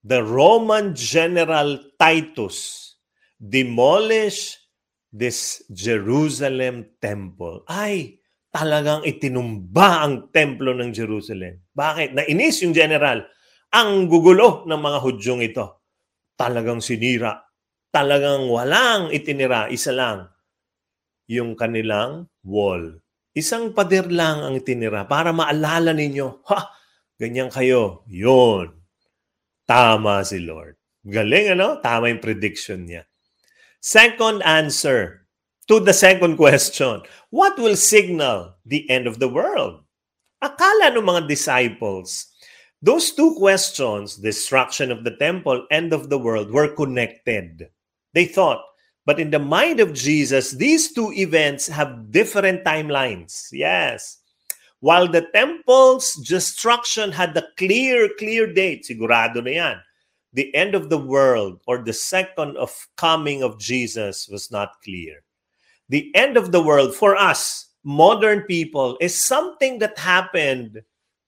the 0.05 0.23
Roman 0.23 0.95
general 0.95 1.81
Titus 1.99 2.90
demolish 3.41 4.61
this 5.09 5.65
Jerusalem 5.73 6.93
temple. 7.01 7.65
Ay, 7.67 8.21
talagang 8.53 9.03
itinumba 9.03 10.05
ang 10.05 10.29
templo 10.29 10.77
ng 10.77 10.93
Jerusalem. 10.93 11.65
Bakit? 11.73 12.15
Nainis 12.15 12.61
yung 12.63 12.77
general. 12.77 13.25
Ang 13.73 14.07
gugulo 14.07 14.69
ng 14.69 14.81
mga 14.81 14.99
Hudyong 15.01 15.43
ito. 15.43 15.89
Talagang 16.37 16.85
sinira. 16.85 17.41
Talagang 17.91 18.47
walang 18.47 19.11
itinira. 19.11 19.73
Isa 19.73 19.91
lang. 19.91 20.29
Yung 21.27 21.57
kanilang 21.57 22.29
wall. 22.45 23.01
Isang 23.31 23.71
pader 23.71 24.11
lang 24.11 24.43
ang 24.43 24.55
itinira 24.59 25.07
para 25.07 25.31
maalala 25.31 25.95
ninyo, 25.95 26.43
ha, 26.51 26.75
ganyan 27.15 27.47
kayo. 27.47 28.03
Yun. 28.11 28.75
Tama 29.71 30.27
si 30.27 30.43
Lord. 30.43 30.75
Galing, 31.07 31.55
ano? 31.55 31.79
Tama 31.79 32.11
yung 32.11 32.19
prediction 32.19 32.83
niya. 32.83 33.07
Second 33.81 34.43
answer 34.45 35.25
to 35.69 35.81
the 35.81 35.93
second 35.93 36.37
question, 36.37 37.01
what 37.31 37.57
will 37.59 37.77
signal 37.77 38.55
the 38.67 38.89
end 38.91 39.07
of 39.07 39.19
the 39.19 39.29
world? 39.29 39.81
Akala 40.45 40.93
ng 40.93 41.05
mga 41.05 41.29
disciples, 41.29 42.29
those 42.83 43.13
two 43.13 43.37
questions, 43.37 44.17
destruction 44.17 44.93
of 44.93 45.05
the 45.05 45.17
temple, 45.17 45.65
end 45.71 45.93
of 45.93 46.09
the 46.09 46.19
world, 46.19 46.51
were 46.53 46.69
connected. 46.69 47.69
They 48.13 48.25
thought, 48.25 48.61
but 49.07 49.21
in 49.21 49.31
the 49.31 49.39
mind 49.39 49.81
of 49.81 49.93
Jesus, 49.93 50.53
these 50.53 50.93
two 50.93 51.13
events 51.13 51.69
have 51.69 52.13
different 52.13 52.65
timelines. 52.65 53.49
Yes. 53.53 54.19
While 54.81 55.09
the 55.09 55.29
temple's 55.33 56.17
destruction 56.17 57.13
had 57.13 57.37
a 57.37 57.49
clear, 57.57 58.09
clear 58.19 58.53
date, 58.53 58.85
sigurado 58.89 59.45
na 59.45 59.51
yan, 59.51 59.77
the 60.33 60.55
end 60.55 60.75
of 60.75 60.89
the 60.89 60.99
world 60.99 61.61
or 61.67 61.83
the 61.83 61.93
second 61.93 62.57
of 62.57 62.71
coming 62.97 63.43
of 63.43 63.59
Jesus 63.59 64.29
was 64.29 64.51
not 64.51 64.81
clear. 64.83 65.25
the 65.91 66.09
end 66.15 66.39
of 66.39 66.55
the 66.55 66.63
world 66.63 66.95
for 66.95 67.19
us, 67.19 67.75
modern 67.83 68.47
people, 68.47 68.97
is 69.03 69.19
something 69.19 69.83
that 69.83 69.99
happened. 69.99 70.79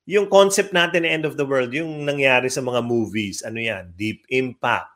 Yung 0.07 0.31
concept 0.31 0.71
natin 0.71 1.03
end 1.03 1.27
of 1.27 1.35
the 1.35 1.43
world, 1.43 1.75
yung 1.75 2.07
nangyari 2.07 2.47
sa 2.47 2.63
mga 2.63 2.79
movies, 2.79 3.43
ano 3.43 3.59
yan? 3.59 3.91
Deep 3.99 4.23
Impact, 4.31 4.87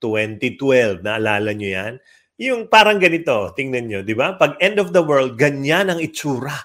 2012, 0.00 1.04
naalala 1.04 1.52
nyo 1.52 1.70
yan? 1.76 1.94
Yung 2.40 2.66
parang 2.72 2.96
ganito, 2.96 3.52
tingnan 3.52 3.86
nyo, 3.86 4.00
di 4.00 4.16
ba? 4.16 4.34
Pag 4.40 4.56
end 4.64 4.80
of 4.80 4.96
the 4.96 5.04
world, 5.04 5.36
ganyan 5.36 5.92
ang 5.92 6.00
itsura. 6.00 6.56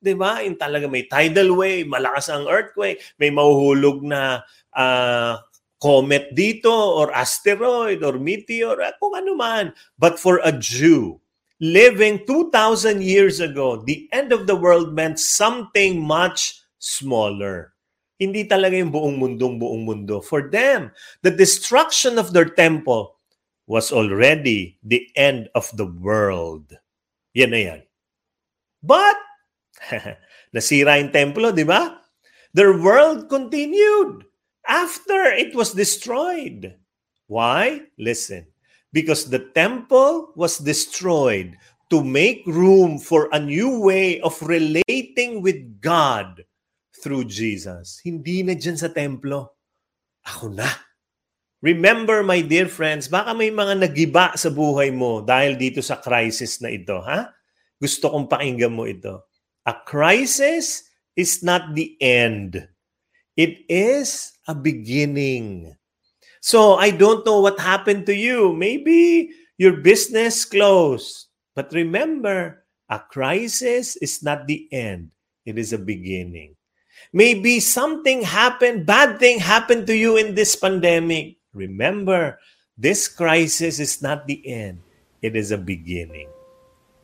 Di 0.00 0.16
ba? 0.16 0.40
Yung 0.40 0.56
talaga 0.56 0.88
may 0.88 1.04
tidal 1.04 1.52
wave, 1.52 1.84
malakas 1.84 2.32
ang 2.32 2.48
earthquake, 2.48 3.04
may 3.20 3.28
mahuhulog 3.28 4.00
na 4.00 4.40
uh, 4.72 5.36
comet 5.80 6.36
dito 6.36 6.70
or 6.70 7.10
asteroid 7.16 8.04
or 8.04 8.20
meteor, 8.20 8.76
kung 9.00 9.16
ano 9.16 9.32
man. 9.34 9.72
But 9.98 10.20
for 10.20 10.38
a 10.44 10.52
Jew, 10.52 11.18
living 11.58 12.24
2,000 12.28 13.02
years 13.02 13.40
ago, 13.40 13.82
the 13.82 14.08
end 14.12 14.32
of 14.32 14.46
the 14.46 14.56
world 14.56 14.92
meant 14.92 15.18
something 15.18 16.00
much 16.00 16.60
smaller. 16.78 17.72
Hindi 18.20 18.44
talaga 18.44 18.76
yung 18.76 18.92
buong 18.92 19.16
mundong 19.16 19.56
buong 19.56 19.84
mundo. 19.88 20.20
For 20.20 20.52
them, 20.52 20.92
the 21.24 21.32
destruction 21.32 22.20
of 22.20 22.36
their 22.36 22.52
temple 22.52 23.16
was 23.64 23.88
already 23.88 24.76
the 24.84 25.08
end 25.16 25.48
of 25.56 25.72
the 25.80 25.88
world. 25.88 26.68
Yan 27.32 27.56
na 27.56 27.60
yan. 27.64 27.80
But, 28.84 29.16
nasira 30.56 31.00
yung 31.00 31.12
templo, 31.12 31.48
di 31.52 31.64
ba? 31.64 31.96
Their 32.52 32.76
world 32.76 33.32
continued 33.32 34.28
after 34.70 35.34
it 35.34 35.52
was 35.58 35.74
destroyed. 35.74 36.78
Why? 37.26 37.90
Listen 37.98 38.46
because 38.92 39.30
the 39.30 39.50
temple 39.54 40.34
was 40.34 40.58
destroyed 40.58 41.54
to 41.90 42.02
make 42.02 42.46
room 42.46 42.98
for 42.98 43.26
a 43.32 43.38
new 43.38 43.82
way 43.82 44.20
of 44.22 44.38
relating 44.42 45.42
with 45.42 45.58
God 45.82 46.42
through 47.02 47.26
Jesus. 47.26 47.98
Hindi 48.02 48.46
na 48.46 48.54
dyan 48.54 48.78
sa 48.78 48.90
templo. 48.90 49.58
Ako 50.26 50.54
na. 50.54 50.70
Remember, 51.60 52.22
my 52.22 52.40
dear 52.40 52.70
friends, 52.70 53.10
baka 53.10 53.34
may 53.34 53.50
mga 53.50 53.84
nagiba 53.84 54.32
sa 54.38 54.48
buhay 54.48 54.94
mo 54.94 55.20
dahil 55.20 55.58
dito 55.58 55.82
sa 55.82 55.98
crisis 55.98 56.62
na 56.62 56.70
ito, 56.72 57.02
ha? 57.02 57.34
Gusto 57.76 58.12
kong 58.12 58.30
pakinggan 58.30 58.72
mo 58.72 58.86
ito. 58.86 59.28
A 59.66 59.74
crisis 59.84 60.88
is 61.18 61.42
not 61.44 61.74
the 61.76 61.98
end. 62.00 62.64
It 63.40 63.64
is 63.72 64.36
a 64.44 64.52
beginning. 64.52 65.72
So 66.44 66.76
I 66.76 66.92
don't 66.92 67.24
know 67.24 67.40
what 67.40 67.56
happened 67.56 68.04
to 68.04 68.12
you. 68.12 68.52
Maybe 68.52 69.32
your 69.56 69.80
business 69.80 70.44
closed. 70.44 71.32
But 71.56 71.72
remember, 71.72 72.68
a 72.92 73.00
crisis 73.00 73.96
is 73.96 74.20
not 74.20 74.44
the 74.44 74.68
end. 74.68 75.16
It 75.48 75.56
is 75.56 75.72
a 75.72 75.80
beginning. 75.80 76.52
Maybe 77.16 77.64
something 77.64 78.20
happened, 78.28 78.84
bad 78.84 79.16
thing 79.16 79.40
happened 79.40 79.88
to 79.88 79.96
you 79.96 80.20
in 80.20 80.36
this 80.36 80.52
pandemic. 80.52 81.40
Remember, 81.56 82.36
this 82.76 83.08
crisis 83.08 83.80
is 83.80 84.04
not 84.04 84.28
the 84.28 84.36
end. 84.44 84.84
It 85.24 85.32
is 85.32 85.48
a 85.48 85.56
beginning. 85.56 86.28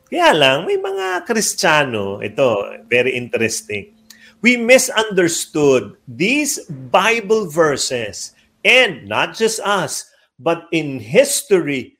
Kaya 0.05 0.37
lang, 0.37 0.69
may 0.69 0.77
mga 0.77 1.25
Kristiyano, 1.25 2.21
ito, 2.21 2.61
very 2.85 3.17
interesting. 3.17 3.96
We 4.41 4.57
misunderstood 4.57 5.97
these 6.07 6.61
Bible 6.69 7.49
verses 7.49 8.37
and 8.61 9.07
not 9.09 9.33
just 9.33 9.59
us, 9.61 10.05
but 10.37 10.69
in 10.71 10.99
history, 10.99 11.97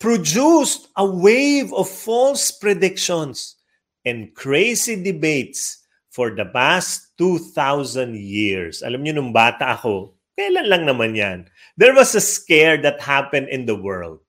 produced 0.00 0.88
a 0.96 1.06
wave 1.06 1.72
of 1.72 1.88
false 1.88 2.50
predictions 2.50 3.56
and 4.04 4.34
crazy 4.34 4.98
debates 4.98 5.86
for 6.10 6.34
the 6.34 6.46
past 6.50 7.14
2,000 7.18 8.16
years. 8.16 8.82
Alam 8.82 9.06
niyo, 9.06 9.22
nung 9.22 9.30
bata 9.30 9.78
ako, 9.78 10.18
kailan 10.34 10.66
lang 10.66 10.84
naman 10.90 11.14
yan, 11.14 11.38
there 11.78 11.94
was 11.94 12.18
a 12.18 12.20
scare 12.20 12.80
that 12.80 12.98
happened 12.98 13.46
in 13.48 13.64
the 13.64 13.76
world. 13.76 14.25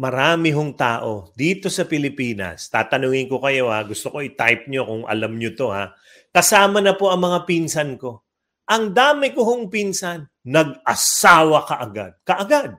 Marami 0.00 0.48
hong 0.48 0.72
tao 0.80 1.28
dito 1.36 1.68
sa 1.68 1.84
Pilipinas. 1.84 2.72
Tatanungin 2.72 3.28
ko 3.28 3.36
kayo 3.44 3.68
ha, 3.68 3.84
gusto 3.84 4.08
ko 4.08 4.24
i-type 4.24 4.64
nyo 4.72 4.88
kung 4.88 5.02
alam 5.04 5.36
nyo 5.36 5.52
to 5.52 5.68
ha. 5.68 5.92
Kasama 6.32 6.80
na 6.80 6.96
po 6.96 7.12
ang 7.12 7.20
mga 7.20 7.44
pinsan 7.44 8.00
ko 8.00 8.24
ang 8.70 8.94
dami 8.94 9.34
ko 9.34 9.42
hong 9.42 9.66
pinsan, 9.66 10.30
nag-asawa 10.46 11.66
kaagad. 11.66 12.14
Kaagad. 12.22 12.78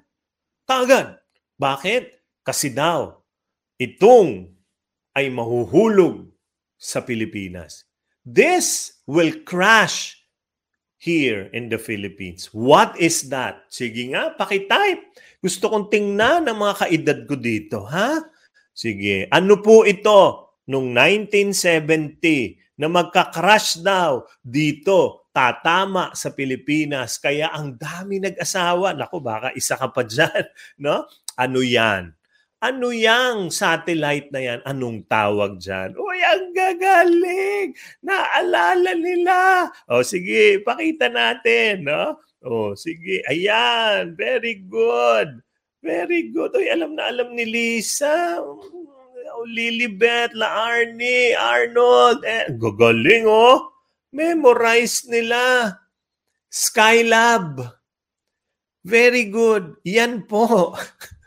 Kaagad. 0.64 1.20
Bakit? 1.60 2.04
Kasi 2.48 2.72
daw, 2.72 3.20
itong 3.76 4.56
ay 5.12 5.28
mahuhulog 5.28 6.32
sa 6.80 7.04
Pilipinas. 7.04 7.84
This 8.24 8.96
will 9.04 9.44
crash 9.44 10.16
here 10.96 11.52
in 11.52 11.68
the 11.68 11.76
Philippines. 11.76 12.48
What 12.56 12.96
is 12.96 13.28
that? 13.28 13.68
Sige 13.68 14.16
nga, 14.16 14.32
pakitype. 14.40 15.12
Gusto 15.42 15.74
kong 15.74 15.90
tingnan 15.90 16.46
ang 16.46 16.58
mga 16.62 16.86
kaedad 16.86 17.20
ko 17.26 17.34
dito, 17.34 17.82
ha? 17.90 18.22
Sige, 18.78 19.26
ano 19.34 19.58
po 19.58 19.82
ito? 19.90 20.54
Nung 20.70 20.94
1970 20.94 22.78
na 22.78 22.86
magka-crash 22.86 23.82
daw 23.82 24.22
dito 24.46 25.26
tatama 25.34 26.14
sa 26.14 26.30
Pilipinas. 26.30 27.18
Kaya 27.18 27.50
ang 27.50 27.74
dami 27.74 28.22
nag-asawa. 28.22 28.94
Nako, 28.94 29.18
baka 29.18 29.50
isa 29.58 29.76
ka 29.76 29.90
pa 29.90 30.06
dyan. 30.06 30.46
No? 30.86 31.10
Ano 31.34 31.66
yan? 31.66 32.14
Ano 32.62 32.94
yang 32.94 33.50
satellite 33.50 34.30
na 34.30 34.38
yan? 34.38 34.60
Anong 34.70 35.10
tawag 35.10 35.58
dyan? 35.58 35.98
Uy, 35.98 36.22
ang 36.22 36.54
gagaling! 36.54 37.74
Naalala 38.06 38.94
nila! 38.94 39.66
O 39.90 40.06
sige, 40.06 40.62
pakita 40.62 41.10
natin. 41.10 41.90
No? 41.90 42.22
O 42.46 42.78
sige, 42.78 43.26
ayan. 43.26 44.14
Very 44.14 44.62
good. 44.62 45.42
Very 45.82 46.30
good. 46.30 46.54
Uy, 46.54 46.70
alam 46.70 46.94
na 46.94 47.10
alam 47.10 47.34
ni 47.34 47.50
Lisa. 47.50 48.38
Oh, 48.38 48.62
Lilibet, 49.50 50.30
La 50.38 50.70
Arnie, 50.70 51.34
Arnold. 51.34 52.22
Eh, 52.30 52.46
gagaling, 52.62 53.26
oh. 53.26 53.74
Memorize 54.14 55.10
nila. 55.10 55.74
Skylab. 56.46 57.58
Very 58.86 59.34
good. 59.34 59.82
Yan 59.82 60.30
po. 60.30 60.78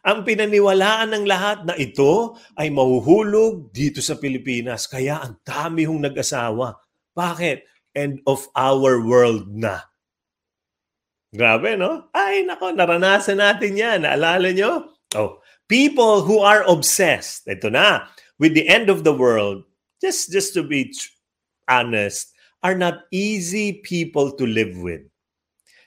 Ang 0.00 0.24
pinaniwalaan 0.24 1.12
ng 1.12 1.24
lahat 1.28 1.68
na 1.68 1.76
ito 1.76 2.40
ay 2.56 2.72
mahuhulog 2.72 3.68
dito 3.68 4.00
sa 4.00 4.16
Pilipinas. 4.16 4.88
Kaya 4.88 5.20
ang 5.20 5.36
dami 5.44 5.84
hong 5.84 6.00
nag-asawa. 6.08 6.80
Bakit? 7.12 7.68
End 7.92 8.22
of 8.24 8.48
our 8.56 9.02
world 9.02 9.52
na. 9.52 9.84
Grabe, 11.30 11.76
no? 11.76 12.08
Ay, 12.16 12.48
nako, 12.48 12.72
naranasan 12.72 13.38
natin 13.38 13.76
yan. 13.76 13.98
Naalala 14.08 14.50
nyo? 14.56 14.96
Oh, 15.14 15.42
people 15.68 16.24
who 16.24 16.40
are 16.40 16.64
obsessed, 16.66 17.46
ito 17.46 17.68
na, 17.70 18.08
with 18.40 18.56
the 18.56 18.66
end 18.66 18.88
of 18.88 19.04
the 19.04 19.12
world, 19.14 19.62
just, 20.00 20.32
just 20.32 20.56
to 20.56 20.64
be 20.64 20.90
honest, 21.68 22.32
are 22.62 22.74
not 22.74 23.06
easy 23.12 23.84
people 23.84 24.32
to 24.32 24.46
live 24.48 24.74
with. 24.80 25.04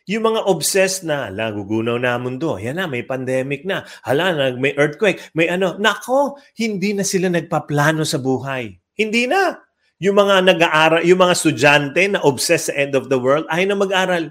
Yung 0.03 0.27
mga 0.27 0.43
obsessed 0.51 1.07
na, 1.07 1.31
hala, 1.31 1.55
gugunaw 1.55 1.95
na 1.95 2.19
mundo, 2.19 2.59
yan 2.59 2.75
na, 2.75 2.91
may 2.91 3.07
pandemic 3.07 3.63
na, 3.63 3.87
hala, 4.03 4.51
may 4.59 4.75
earthquake, 4.75 5.31
may 5.31 5.47
ano, 5.47 5.79
nako, 5.79 6.35
hindi 6.59 6.91
na 6.91 7.07
sila 7.07 7.31
nagpaplano 7.31 8.03
sa 8.03 8.19
buhay. 8.19 8.75
Hindi 8.99 9.31
na. 9.31 9.55
Yung 10.03 10.19
mga 10.19 10.43
nag-aaral, 10.43 11.07
yung 11.07 11.23
mga 11.23 11.35
estudyante 11.39 12.03
na 12.11 12.19
obsessed 12.27 12.67
sa 12.67 12.75
end 12.75 12.99
of 12.99 13.07
the 13.07 13.15
world, 13.15 13.47
ayaw 13.47 13.71
na 13.71 13.79
mag-aral. 13.79 14.25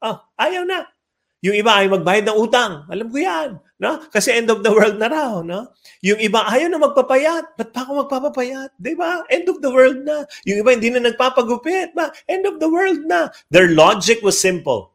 Oh, 0.00 0.16
ayaw 0.40 0.64
na. 0.64 0.88
Yung 1.42 1.58
iba 1.58 1.74
ay 1.74 1.90
magbayad 1.90 2.30
ng 2.30 2.38
utang. 2.38 2.86
Alam 2.86 3.10
ko 3.10 3.18
yan. 3.18 3.58
No? 3.82 3.98
Kasi 4.14 4.30
end 4.30 4.46
of 4.46 4.62
the 4.62 4.70
world 4.70 4.94
na 4.94 5.10
raw. 5.10 5.42
No? 5.42 5.74
Yung 5.98 6.22
iba 6.22 6.46
ayaw 6.46 6.70
na 6.70 6.78
magpapayat. 6.78 7.58
Ba't 7.58 7.74
pa 7.74 7.82
ako 7.82 8.06
magpapapayat? 8.06 8.70
Di 8.78 8.94
ba? 8.94 9.26
End 9.26 9.50
of 9.50 9.58
the 9.58 9.66
world 9.66 10.06
na. 10.06 10.22
Yung 10.46 10.62
iba 10.62 10.70
hindi 10.70 10.94
na 10.94 11.02
nagpapagupit. 11.10 11.98
Ba? 11.98 12.14
End 12.30 12.46
of 12.46 12.62
the 12.62 12.70
world 12.70 13.02
na. 13.10 13.26
Their 13.50 13.74
logic 13.74 14.22
was 14.22 14.38
simple. 14.38 14.91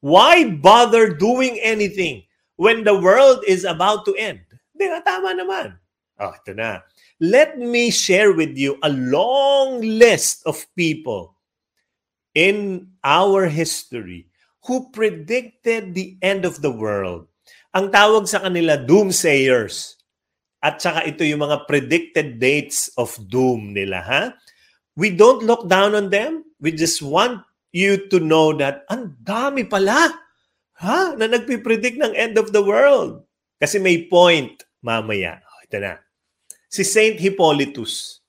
Why 0.00 0.48
bother 0.48 1.12
doing 1.12 1.60
anything 1.60 2.24
when 2.56 2.84
the 2.84 2.96
world 2.96 3.44
is 3.44 3.68
about 3.68 4.08
to 4.08 4.16
end? 4.16 4.40
Di 4.72 4.88
ba? 4.88 5.04
Tama 5.04 5.36
naman. 5.36 5.76
Oh, 6.20 6.32
ito 6.32 6.56
na. 6.56 6.84
Let 7.20 7.60
me 7.60 7.92
share 7.92 8.32
with 8.32 8.56
you 8.56 8.80
a 8.80 8.88
long 8.88 9.84
list 9.84 10.44
of 10.48 10.64
people 10.72 11.36
in 12.32 12.88
our 13.04 13.44
history 13.44 14.28
who 14.64 14.88
predicted 14.92 15.92
the 15.92 16.16
end 16.24 16.48
of 16.48 16.60
the 16.64 16.72
world. 16.72 17.28
Ang 17.76 17.92
tawag 17.92 18.24
sa 18.28 18.44
kanila, 18.44 18.80
doomsayers. 18.80 20.00
At 20.60 20.80
saka 20.80 21.08
ito 21.08 21.24
yung 21.24 21.40
mga 21.40 21.64
predicted 21.64 22.36
dates 22.36 22.92
of 23.00 23.16
doom 23.32 23.72
nila, 23.72 24.00
ha? 24.04 24.22
We 24.96 25.12
don't 25.12 25.44
look 25.44 25.68
down 25.68 25.96
on 25.96 26.12
them. 26.12 26.44
We 26.60 26.72
just 26.72 27.00
want 27.00 27.40
you 27.70 28.10
to 28.10 28.18
know 28.18 28.54
that 28.58 28.86
ang 28.90 29.14
dami 29.22 29.66
pala 29.66 30.10
ha, 30.80 31.14
na 31.14 31.26
nagpipredict 31.30 32.00
ng 32.00 32.14
end 32.16 32.38
of 32.38 32.50
the 32.50 32.62
world. 32.62 33.22
Kasi 33.60 33.78
may 33.78 34.08
point. 34.08 34.64
mamaya. 34.80 35.40
Ito 35.68 35.76
na. 35.80 36.00
Si 36.72 36.82
Saint 36.82 37.20
Hippolytus. 37.20 38.24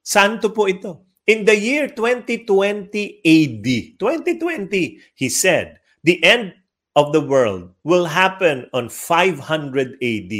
Santo 0.00 0.52
po 0.52 0.68
ito. 0.68 1.04
In 1.24 1.48
the 1.48 1.56
year 1.56 1.88
2020 1.88 3.24
AD, 3.24 3.66
2020, 3.96 5.16
he 5.16 5.28
said, 5.32 5.80
the 6.04 6.20
end 6.20 6.52
of 6.96 7.16
the 7.16 7.20
world 7.20 7.72
will 7.80 8.04
happen 8.04 8.68
on 8.76 8.92
500 8.92 9.96
AD. 10.04 10.32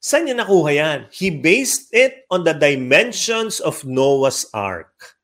Saan 0.00 0.30
niya 0.30 0.38
nakuha 0.38 0.70
yan? 0.70 0.98
He 1.10 1.28
based 1.28 1.90
it 1.90 2.24
on 2.30 2.46
the 2.46 2.54
dimensions 2.54 3.58
of 3.58 3.82
Noah's 3.82 4.46
Ark. 4.54 5.19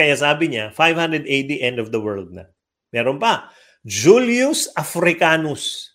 Kaya 0.00 0.16
sabi 0.16 0.56
niya, 0.56 0.72
500 0.72 1.28
AD, 1.28 1.50
end 1.60 1.76
of 1.76 1.92
the 1.92 2.00
world 2.00 2.32
na. 2.32 2.48
Meron 2.88 3.20
pa, 3.20 3.52
Julius 3.84 4.72
Africanus. 4.72 5.92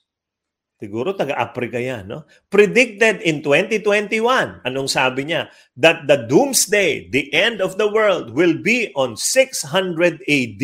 Siguro 0.78 1.18
taga-Africa 1.18 1.82
yan, 1.82 2.13
no? 2.13 2.30
Predicted 2.54 3.26
in 3.26 3.41
2021, 3.41 4.62
anong 4.62 4.86
sabi 4.86 5.26
niya? 5.26 5.50
That 5.74 6.06
the 6.06 6.30
doomsday, 6.30 7.10
the 7.10 7.34
end 7.34 7.65
of 7.65 7.82
the 7.82 7.89
world, 7.89 8.30
will 8.38 8.62
be 8.62 8.94
on 8.94 9.18
600 9.18 10.22
AD. 10.22 10.63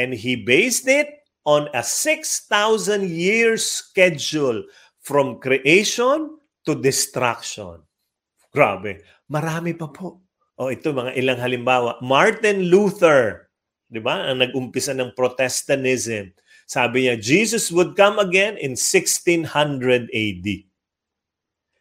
And 0.00 0.16
he 0.16 0.40
based 0.40 0.88
it 0.88 1.20
on 1.44 1.68
a 1.76 1.84
6,000 1.84 2.48
year 3.04 3.60
schedule 3.60 4.64
from 5.04 5.36
creation 5.36 6.40
to 6.64 6.72
destruction. 6.80 7.84
Grabe. 8.56 9.04
Marami 9.28 9.76
pa 9.76 9.92
po. 9.92 10.25
Oh, 10.56 10.72
ito, 10.72 10.92
mga 10.92 11.12
ilang 11.20 11.40
halimbawa. 11.40 12.00
Martin 12.00 12.72
Luther, 12.72 13.52
di 13.88 14.00
ba? 14.00 14.32
Ang 14.32 14.40
nag-umpisa 14.40 14.96
ng 14.96 15.12
Protestantism 15.12 16.32
sabi 16.66 17.06
niya, 17.06 17.14
Jesus 17.14 17.70
would 17.70 17.94
come 17.94 18.18
again 18.18 18.58
in 18.58 18.74
1600 18.74 20.10
AD. 20.10 20.46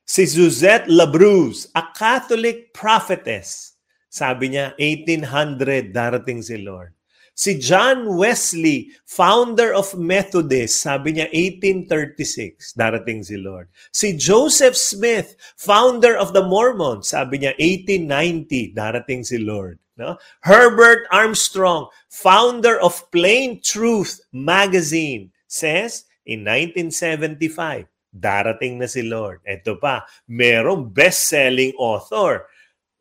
Si 0.06 0.24
Suzette 0.30 0.86
Labrousse, 0.86 1.74
a 1.74 1.90
Catholic 1.98 2.70
prophetess, 2.70 3.82
sabi 4.14 4.54
niya, 4.54 4.78
1800 4.78 5.90
darating 5.90 6.46
si 6.46 6.62
Lord. 6.62 6.94
Si 7.36 7.60
John 7.60 8.16
Wesley, 8.16 8.96
founder 9.04 9.76
of 9.76 9.92
Methodist, 10.00 10.80
sabi 10.80 11.20
niya 11.20 11.28
1836, 11.36 12.72
darating 12.80 13.28
si 13.28 13.36
Lord. 13.36 13.68
Si 13.92 14.16
Joseph 14.16 14.80
Smith, 14.80 15.36
founder 15.60 16.16
of 16.16 16.32
the 16.32 16.40
Mormons, 16.40 17.12
sabi 17.12 17.44
niya 17.44 17.52
1890, 17.60 18.72
darating 18.72 19.28
si 19.28 19.36
Lord. 19.36 19.76
No? 20.00 20.16
Herbert 20.48 21.12
Armstrong, 21.12 21.92
founder 22.08 22.80
of 22.80 23.04
Plain 23.12 23.60
Truth 23.60 24.24
magazine, 24.32 25.28
says 25.52 26.08
in 26.24 26.48
1975, 26.48 27.84
darating 28.16 28.80
na 28.80 28.88
si 28.88 29.04
Lord. 29.04 29.44
Ito 29.44 29.76
pa, 29.76 30.08
merong 30.32 30.88
best-selling 30.88 31.76
author. 31.76 32.48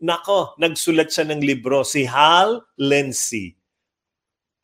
Nako, 0.02 0.58
nagsulat 0.58 1.14
siya 1.14 1.30
ng 1.30 1.38
libro, 1.38 1.86
si 1.86 2.02
Hal 2.02 2.66
Lindsey 2.82 3.54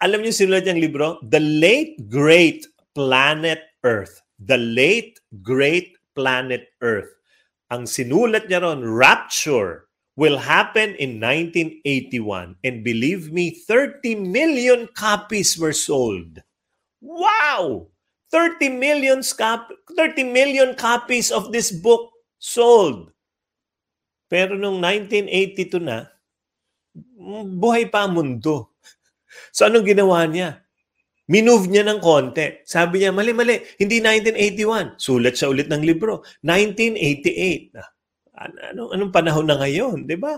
alam 0.00 0.24
niyo 0.24 0.32
sinulat 0.32 0.64
niyang 0.64 0.80
libro? 0.80 1.08
The 1.28 1.40
Late 1.40 2.00
Great 2.08 2.64
Planet 2.96 3.60
Earth. 3.84 4.24
The 4.40 4.56
Late 4.56 5.20
Great 5.44 5.92
Planet 6.16 6.72
Earth. 6.80 7.12
Ang 7.68 7.84
sinulat 7.84 8.48
niya 8.48 8.64
ron, 8.64 8.80
Rapture 8.82 9.86
will 10.16 10.40
happen 10.40 10.96
in 10.96 11.20
1981. 11.20 12.56
And 12.64 12.80
believe 12.80 13.28
me, 13.30 13.52
30 13.52 14.24
million 14.24 14.88
copies 14.96 15.60
were 15.60 15.76
sold. 15.76 16.40
Wow! 17.04 17.92
30 18.32 18.72
million, 18.78 19.20
cop 19.36 19.68
30 19.96 20.24
million 20.32 20.74
copies 20.78 21.28
of 21.34 21.52
this 21.52 21.68
book 21.74 22.14
sold. 22.38 23.10
Pero 24.30 24.54
nung 24.54 24.78
1982 24.78 25.82
na, 25.82 26.06
buhay 27.58 27.90
pa 27.90 28.06
ang 28.06 28.14
mundo. 28.14 28.69
So 29.50 29.66
anong 29.66 29.86
ginawa 29.86 30.26
niya? 30.26 30.64
Minove 31.30 31.70
niya 31.70 31.86
ng 31.86 32.02
konti. 32.02 32.66
Sabi 32.66 33.06
niya, 33.06 33.14
mali-mali, 33.14 33.62
hindi 33.78 34.02
1981. 34.02 34.98
Sulat 34.98 35.38
siya 35.38 35.54
ulit 35.54 35.70
ng 35.70 35.86
libro. 35.86 36.26
1988. 36.42 37.78
Ah, 37.78 38.50
ano, 38.74 38.90
anong 38.90 39.14
panahon 39.14 39.46
na 39.46 39.54
ngayon, 39.62 40.10
di 40.10 40.18
ba? 40.18 40.34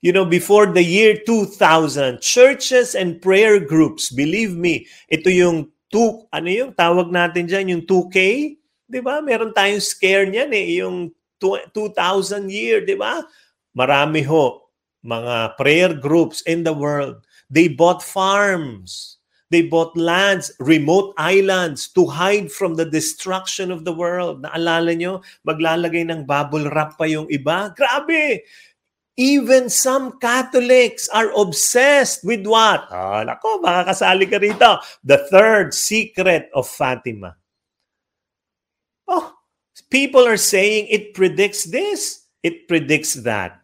You 0.00 0.16
know, 0.16 0.24
before 0.24 0.72
the 0.72 0.80
year 0.80 1.20
2000, 1.28 2.24
churches 2.24 2.96
and 2.96 3.20
prayer 3.20 3.60
groups, 3.60 4.08
believe 4.08 4.56
me, 4.56 4.88
ito 5.12 5.28
yung 5.28 5.68
two, 5.92 6.24
ano 6.32 6.48
yung 6.48 6.72
tawag 6.72 7.12
natin 7.12 7.44
dyan, 7.44 7.76
yung 7.76 7.84
2K, 7.84 8.16
di 8.88 9.00
ba? 9.04 9.20
Meron 9.20 9.52
tayong 9.52 9.84
scare 9.84 10.24
niyan 10.32 10.50
eh, 10.56 10.80
yung 10.80 11.12
2000 11.38 12.48
year, 12.48 12.80
di 12.82 12.96
ba? 12.96 13.20
Marami 13.76 14.24
ho, 14.24 14.64
mga 15.04 15.60
prayer 15.60 15.92
groups 15.92 16.40
in 16.48 16.64
the 16.64 16.72
world 16.72 17.20
They 17.52 17.68
bought 17.68 18.00
farms. 18.00 19.20
They 19.52 19.68
bought 19.68 19.92
lands, 19.92 20.48
remote 20.56 21.12
islands 21.20 21.92
to 21.92 22.08
hide 22.08 22.48
from 22.48 22.72
the 22.80 22.88
destruction 22.88 23.68
of 23.68 23.84
the 23.84 23.92
world. 23.92 24.40
Naalala 24.48 24.96
nyo, 24.96 25.20
maglalagay 25.44 26.08
ng 26.08 26.24
bubble 26.24 26.72
wrap 26.72 26.96
pa 26.96 27.04
yung 27.04 27.28
iba? 27.28 27.68
Grabe! 27.76 28.40
Even 29.20 29.68
some 29.68 30.16
Catholics 30.16 31.12
are 31.12 31.28
obsessed 31.36 32.24
with 32.24 32.48
what? 32.48 32.88
Ah, 32.88 33.28
nako, 33.28 33.60
makakasali 33.60 34.24
ka 34.24 34.40
rito. 34.40 34.80
The 35.04 35.28
third 35.28 35.76
secret 35.76 36.48
of 36.56 36.64
Fatima. 36.64 37.36
Oh, 39.04 39.36
people 39.92 40.24
are 40.24 40.40
saying 40.40 40.88
it 40.88 41.12
predicts 41.12 41.68
this, 41.68 42.24
it 42.40 42.64
predicts 42.72 43.20
that. 43.28 43.60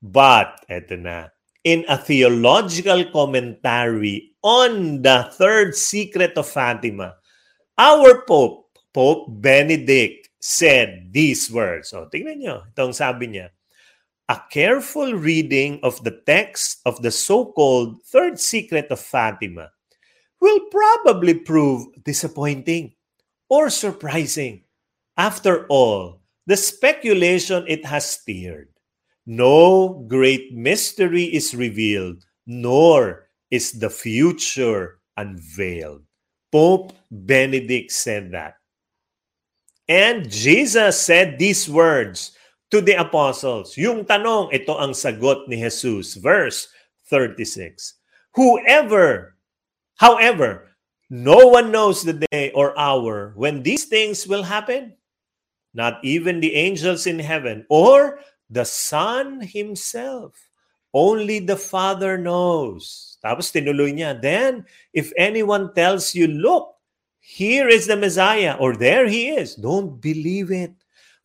But, 0.00 0.64
eto 0.72 0.96
na, 0.96 1.28
in 1.66 1.82
a 1.90 1.98
theological 1.98 3.02
commentary 3.10 4.30
on 4.46 5.02
the 5.02 5.26
third 5.34 5.74
secret 5.74 6.38
of 6.38 6.46
Fatima, 6.46 7.18
our 7.74 8.22
Pope, 8.22 8.70
Pope 8.94 9.26
Benedict, 9.42 10.30
said 10.38 11.10
these 11.10 11.50
words. 11.50 11.90
So, 11.90 12.06
tingnan 12.06 12.38
nyo, 12.38 12.62
itong 12.70 12.94
sabi 12.94 13.34
niya, 13.34 13.50
a 14.30 14.38
careful 14.46 15.18
reading 15.18 15.82
of 15.82 15.98
the 16.06 16.22
text 16.22 16.86
of 16.86 17.02
the 17.02 17.10
so-called 17.10 17.98
third 18.06 18.38
secret 18.38 18.86
of 18.94 19.02
Fatima 19.02 19.74
will 20.38 20.70
probably 20.70 21.34
prove 21.34 21.90
disappointing 22.06 22.94
or 23.50 23.74
surprising. 23.74 24.62
After 25.18 25.66
all, 25.66 26.22
the 26.46 26.54
speculation 26.54 27.66
it 27.66 27.82
has 27.82 28.22
stirred 28.22 28.70
No 29.26 30.06
great 30.06 30.54
mystery 30.54 31.24
is 31.24 31.54
revealed, 31.54 32.24
nor 32.46 33.26
is 33.50 33.72
the 33.72 33.90
future 33.90 35.02
unveiled. 35.16 36.06
Pope 36.52 36.94
Benedict 37.10 37.90
said 37.90 38.30
that. 38.30 38.54
And 39.88 40.30
Jesus 40.30 40.98
said 41.00 41.38
these 41.38 41.68
words 41.68 42.38
to 42.70 42.80
the 42.80 42.94
apostles. 42.94 43.76
Yung 43.76 44.06
tanong, 44.06 44.54
ito 44.54 44.74
ang 44.78 44.94
sagot 44.94 45.46
ni 45.50 45.58
Jesus. 45.58 46.14
Verse 46.14 46.70
36. 47.10 47.98
Whoever, 48.34 49.38
however, 49.98 50.74
no 51.10 51.50
one 51.50 51.70
knows 51.70 52.02
the 52.02 52.26
day 52.30 52.50
or 52.54 52.78
hour 52.78 53.32
when 53.34 53.62
these 53.62 53.86
things 53.86 54.26
will 54.26 54.42
happen. 54.42 54.94
Not 55.74 56.02
even 56.02 56.40
the 56.40 56.54
angels 56.54 57.06
in 57.06 57.18
heaven 57.18 57.66
or 57.68 58.18
the 58.50 58.64
Son 58.64 59.40
Himself. 59.40 60.34
Only 60.94 61.40
the 61.40 61.56
Father 61.56 62.16
knows. 62.16 63.18
Tapos 63.24 63.52
tinuloy 63.52 63.92
niya, 63.92 64.20
Then, 64.20 64.64
if 64.94 65.12
anyone 65.16 65.74
tells 65.74 66.14
you, 66.14 66.26
Look, 66.26 66.76
here 67.20 67.68
is 67.68 67.86
the 67.86 67.96
Messiah, 67.96 68.56
or 68.58 68.76
there 68.76 69.08
he 69.08 69.28
is, 69.28 69.56
don't 69.56 70.00
believe 70.00 70.52
it. 70.52 70.72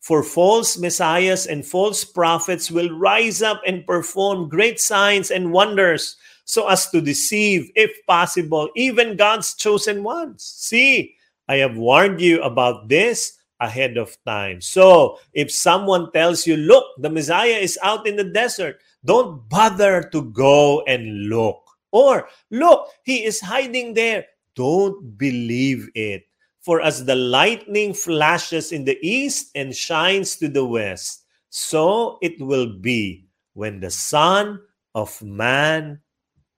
For 0.00 0.24
false 0.24 0.76
messiahs 0.76 1.46
and 1.46 1.64
false 1.64 2.02
prophets 2.02 2.72
will 2.72 2.90
rise 2.90 3.40
up 3.40 3.62
and 3.64 3.86
perform 3.86 4.48
great 4.48 4.80
signs 4.80 5.30
and 5.30 5.52
wonders 5.52 6.16
so 6.44 6.66
as 6.66 6.90
to 6.90 7.00
deceive, 7.00 7.70
if 7.76 7.90
possible, 8.04 8.68
even 8.74 9.16
God's 9.16 9.54
chosen 9.54 10.02
ones. 10.02 10.42
See, 10.42 11.14
I 11.46 11.62
have 11.62 11.76
warned 11.76 12.20
you 12.20 12.42
about 12.42 12.88
this 12.88 13.38
ahead 13.62 13.96
of 13.96 14.18
time. 14.26 14.60
So, 14.60 15.18
if 15.32 15.50
someone 15.50 16.10
tells 16.12 16.46
you, 16.46 16.56
look, 16.56 16.84
the 16.98 17.08
Messiah 17.08 17.62
is 17.62 17.78
out 17.82 18.06
in 18.06 18.16
the 18.16 18.24
desert, 18.24 18.80
don't 19.04 19.48
bother 19.48 20.02
to 20.10 20.22
go 20.32 20.82
and 20.82 21.28
look. 21.28 21.62
Or, 21.92 22.28
look, 22.50 22.88
he 23.04 23.24
is 23.24 23.40
hiding 23.40 23.94
there. 23.94 24.26
Don't 24.56 25.16
believe 25.16 25.88
it. 25.94 26.24
For 26.60 26.80
as 26.80 27.04
the 27.04 27.16
lightning 27.16 27.94
flashes 27.94 28.72
in 28.72 28.84
the 28.84 28.98
east 29.02 29.50
and 29.54 29.74
shines 29.74 30.36
to 30.36 30.48
the 30.48 30.64
west, 30.64 31.24
so 31.50 32.18
it 32.22 32.40
will 32.40 32.78
be 32.78 33.26
when 33.54 33.80
the 33.80 33.90
Son 33.90 34.60
of 34.94 35.20
Man 35.22 36.00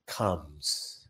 comes. 0.07 1.09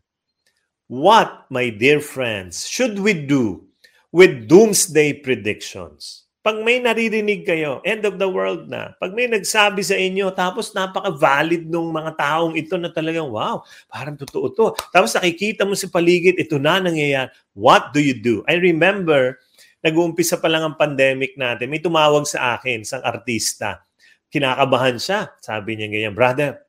What, 0.87 1.45
my 1.49 1.69
dear 1.69 1.99
friends, 1.99 2.67
should 2.67 2.99
we 2.99 3.13
do 3.13 3.67
with 4.15 4.47
doomsday 4.47 5.11
predictions. 5.19 6.23
Pag 6.39 6.63
may 6.63 6.79
naririnig 6.79 7.43
kayo, 7.43 7.83
end 7.83 8.07
of 8.07 8.15
the 8.15 8.29
world 8.29 8.71
na. 8.71 8.95
Pag 8.95 9.11
may 9.11 9.27
nagsabi 9.27 9.83
sa 9.83 9.99
inyo, 9.99 10.31
tapos 10.31 10.71
napaka-valid 10.71 11.67
nung 11.67 11.91
mga 11.91 12.15
taong 12.15 12.55
ito 12.55 12.79
na 12.79 12.87
talagang, 12.87 13.27
wow, 13.27 13.59
parang 13.91 14.15
totoo 14.15 14.47
to. 14.55 14.71
Tapos 14.95 15.11
nakikita 15.11 15.67
mo 15.67 15.75
sa 15.75 15.91
paligid, 15.91 16.39
ito 16.39 16.55
na 16.55 16.79
nangyayari. 16.79 17.27
What 17.51 17.91
do 17.91 17.99
you 17.99 18.15
do? 18.15 18.39
I 18.47 18.55
remember, 18.55 19.41
nag-uumpisa 19.83 20.39
pa 20.39 20.47
lang 20.47 20.63
ang 20.63 20.79
pandemic 20.79 21.35
natin, 21.35 21.67
may 21.67 21.83
tumawag 21.83 22.23
sa 22.23 22.55
akin, 22.55 22.87
isang 22.87 23.03
artista. 23.03 23.83
Kinakabahan 24.31 24.95
siya. 24.95 25.35
Sabi 25.43 25.75
niya 25.75 25.91
ganyan, 25.91 26.15
brother, 26.15 26.63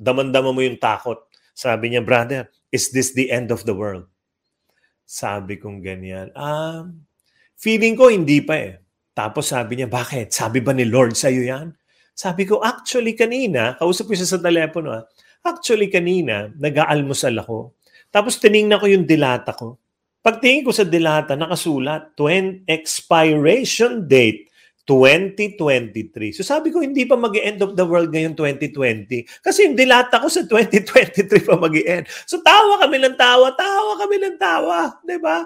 daman-dama 0.00 0.50
mo 0.50 0.58
yung 0.64 0.82
takot. 0.82 1.30
Sabi 1.54 1.94
niya, 1.94 2.02
brother, 2.02 2.50
is 2.74 2.90
this 2.90 3.14
the 3.14 3.30
end 3.30 3.54
of 3.54 3.62
the 3.68 3.76
world? 3.76 4.08
Sabi 5.12 5.60
kong 5.60 5.84
ganyan, 5.84 6.32
um, 6.32 7.04
feeling 7.60 7.92
ko 7.92 8.08
hindi 8.08 8.40
pa 8.40 8.56
eh. 8.56 8.80
Tapos 9.12 9.52
sabi 9.52 9.76
niya, 9.76 9.92
bakit? 9.92 10.32
Sabi 10.32 10.64
ba 10.64 10.72
ni 10.72 10.88
Lord 10.88 11.12
sa'yo 11.12 11.44
yan? 11.44 11.68
Sabi 12.16 12.48
ko, 12.48 12.64
actually 12.64 13.12
kanina, 13.12 13.76
kausap 13.76 14.08
ko 14.08 14.16
siya 14.16 14.24
sa 14.24 14.40
telepono 14.40 14.88
ah, 14.88 15.04
actually 15.44 15.92
kanina, 15.92 16.48
nag-aalmusal 16.56 17.36
ako. 17.44 17.76
Tapos 18.08 18.40
tiningnan 18.40 18.80
ko 18.80 18.88
yung 18.88 19.04
dilata 19.04 19.52
ko. 19.52 19.76
Pagtingin 20.24 20.64
ko 20.64 20.72
sa 20.72 20.88
dilata, 20.88 21.36
nakasulat, 21.36 22.16
20, 22.16 22.64
expiration 22.64 24.08
date 24.08 24.48
2023. 24.86 26.34
So 26.34 26.42
sabi 26.42 26.74
ko, 26.74 26.82
hindi 26.82 27.06
pa 27.06 27.14
mag 27.14 27.34
end 27.38 27.62
of 27.62 27.78
the 27.78 27.86
world 27.86 28.10
ngayon 28.10 28.34
2020. 28.34 29.22
Kasi 29.38 29.70
yung 29.70 29.78
dilata 29.78 30.18
ko 30.18 30.26
sa 30.26 30.42
2023 30.42 31.46
pa 31.46 31.54
mag 31.54 31.74
end 31.78 32.10
So 32.26 32.42
tawa 32.42 32.82
kami 32.82 32.98
ng 32.98 33.14
tawa, 33.14 33.54
tawa 33.54 33.92
kami 33.98 34.16
ng 34.18 34.36
tawa. 34.38 34.90
ba? 34.90 35.06
Diba? 35.06 35.38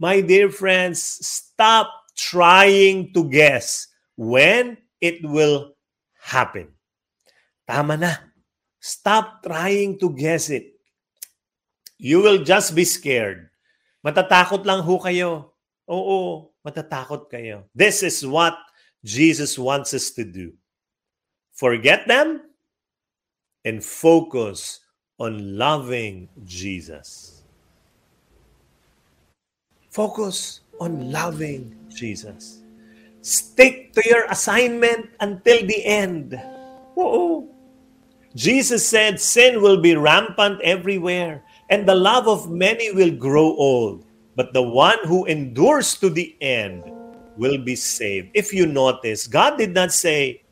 My 0.00 0.20
dear 0.24 0.48
friends, 0.48 1.00
stop 1.00 1.88
trying 2.16 3.12
to 3.12 3.28
guess 3.28 3.88
when 4.16 4.80
it 5.04 5.20
will 5.20 5.76
happen. 6.16 6.72
Tama 7.68 8.00
na. 8.00 8.12
Stop 8.80 9.44
trying 9.44 10.00
to 10.00 10.12
guess 10.12 10.48
it. 10.48 10.76
You 11.96 12.20
will 12.24 12.44
just 12.44 12.72
be 12.76 12.84
scared. 12.84 13.48
Matatakot 14.04 14.64
lang 14.64 14.84
ho 14.84 15.00
kayo. 15.00 15.56
Oo, 15.88 16.52
matatakot 16.66 17.30
kayo. 17.30 17.62
This 17.70 18.02
is 18.02 18.26
what 18.26 18.58
Jesus 19.06 19.54
wants 19.54 19.94
us 19.94 20.10
to 20.18 20.26
do. 20.26 20.50
Forget 21.54 22.10
them 22.10 22.42
and 23.62 23.78
focus 23.78 24.82
on 25.22 25.56
loving 25.56 26.28
Jesus. 26.42 27.42
Focus 29.90 30.60
on 30.80 31.10
loving 31.10 31.72
Jesus. 31.88 32.62
Stick 33.22 33.94
to 33.94 34.02
your 34.04 34.26
assignment 34.26 35.10
until 35.20 35.66
the 35.66 35.80
end. 35.86 36.34
Oo. 36.98 37.48
Jesus 38.36 38.86
said 38.86 39.18
sin 39.18 39.62
will 39.62 39.80
be 39.80 39.96
rampant 39.96 40.60
everywhere 40.60 41.42
and 41.70 41.88
the 41.88 41.94
love 41.96 42.28
of 42.28 42.50
many 42.50 42.92
will 42.92 43.10
grow 43.10 43.56
old. 43.56 44.05
But 44.36 44.52
the 44.52 44.62
one 44.62 45.00
who 45.08 45.24
endures 45.24 45.96
to 46.04 46.12
the 46.12 46.36
end 46.44 46.84
will 47.40 47.56
be 47.56 47.74
saved. 47.74 48.30
If 48.34 48.52
you 48.52 48.66
notice, 48.68 49.26
God 49.26 49.56
did 49.56 49.72
not 49.72 49.92
say, 49.92 50.42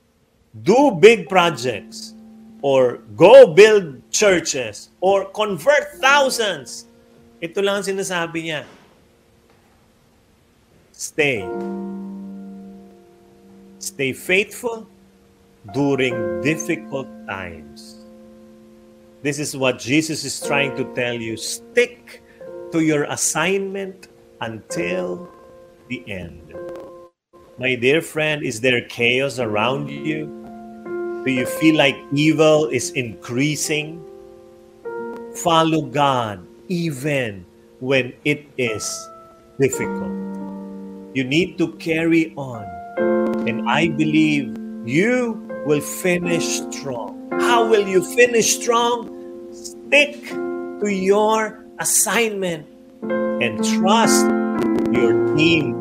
do 0.65 0.91
big 0.91 1.29
projects 1.29 2.15
or 2.63 3.05
go 3.15 3.53
build 3.53 4.01
churches 4.11 4.89
or 5.01 5.29
convert 5.37 6.01
thousands. 6.01 6.89
Ito 7.45 7.61
lang 7.61 7.85
ang 7.85 7.87
sinasabi 7.93 8.49
niya. 8.49 8.65
Stay. 10.97 11.45
Stay 13.85 14.17
faithful 14.17 14.89
during 15.77 16.41
difficult 16.41 17.09
times. 17.29 18.01
This 19.21 19.37
is 19.37 19.53
what 19.53 19.77
Jesus 19.77 20.25
is 20.25 20.41
trying 20.41 20.73
to 20.81 20.89
tell 20.97 21.21
you. 21.21 21.37
Stick 21.37 22.24
to 22.75 22.83
your 22.83 23.05
assignment 23.05 24.09
until 24.41 25.31
the 25.87 26.03
end. 26.11 26.43
My 27.57 27.77
dear 27.77 28.03
friend, 28.03 28.43
is 28.43 28.61
there 28.61 28.83
chaos 28.91 29.39
around 29.39 29.89
you? 29.89 30.27
Do 31.25 31.31
you 31.31 31.47
feel 31.47 31.79
like 31.79 31.95
evil 32.11 32.67
is 32.67 32.91
increasing? 32.99 34.03
Follow 35.47 35.83
God 35.87 36.43
even 36.67 37.47
when 37.79 38.13
it 38.25 38.43
is 38.59 38.83
difficult. 39.61 40.11
You 41.15 41.23
need 41.23 41.57
to 41.59 41.79
carry 41.79 42.35
on. 42.35 42.67
And 43.47 43.71
I 43.71 43.87
believe 43.87 44.51
you 44.83 45.39
will 45.65 45.81
finish 45.81 46.59
strong. 46.75 47.31
How 47.39 47.71
will 47.71 47.87
you 47.87 48.03
finish 48.03 48.59
strong? 48.59 49.15
Stick 49.55 50.27
to 50.83 50.91
your 50.91 51.64
assignment 51.79 52.67
and 53.43 53.59
trust 53.63 54.23
your 54.95 55.15
team 55.35 55.75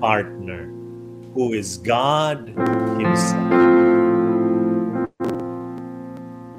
partner 0.00 0.72
who 1.36 1.52
is 1.52 1.76
God 1.82 2.48
Himself. 2.96 3.52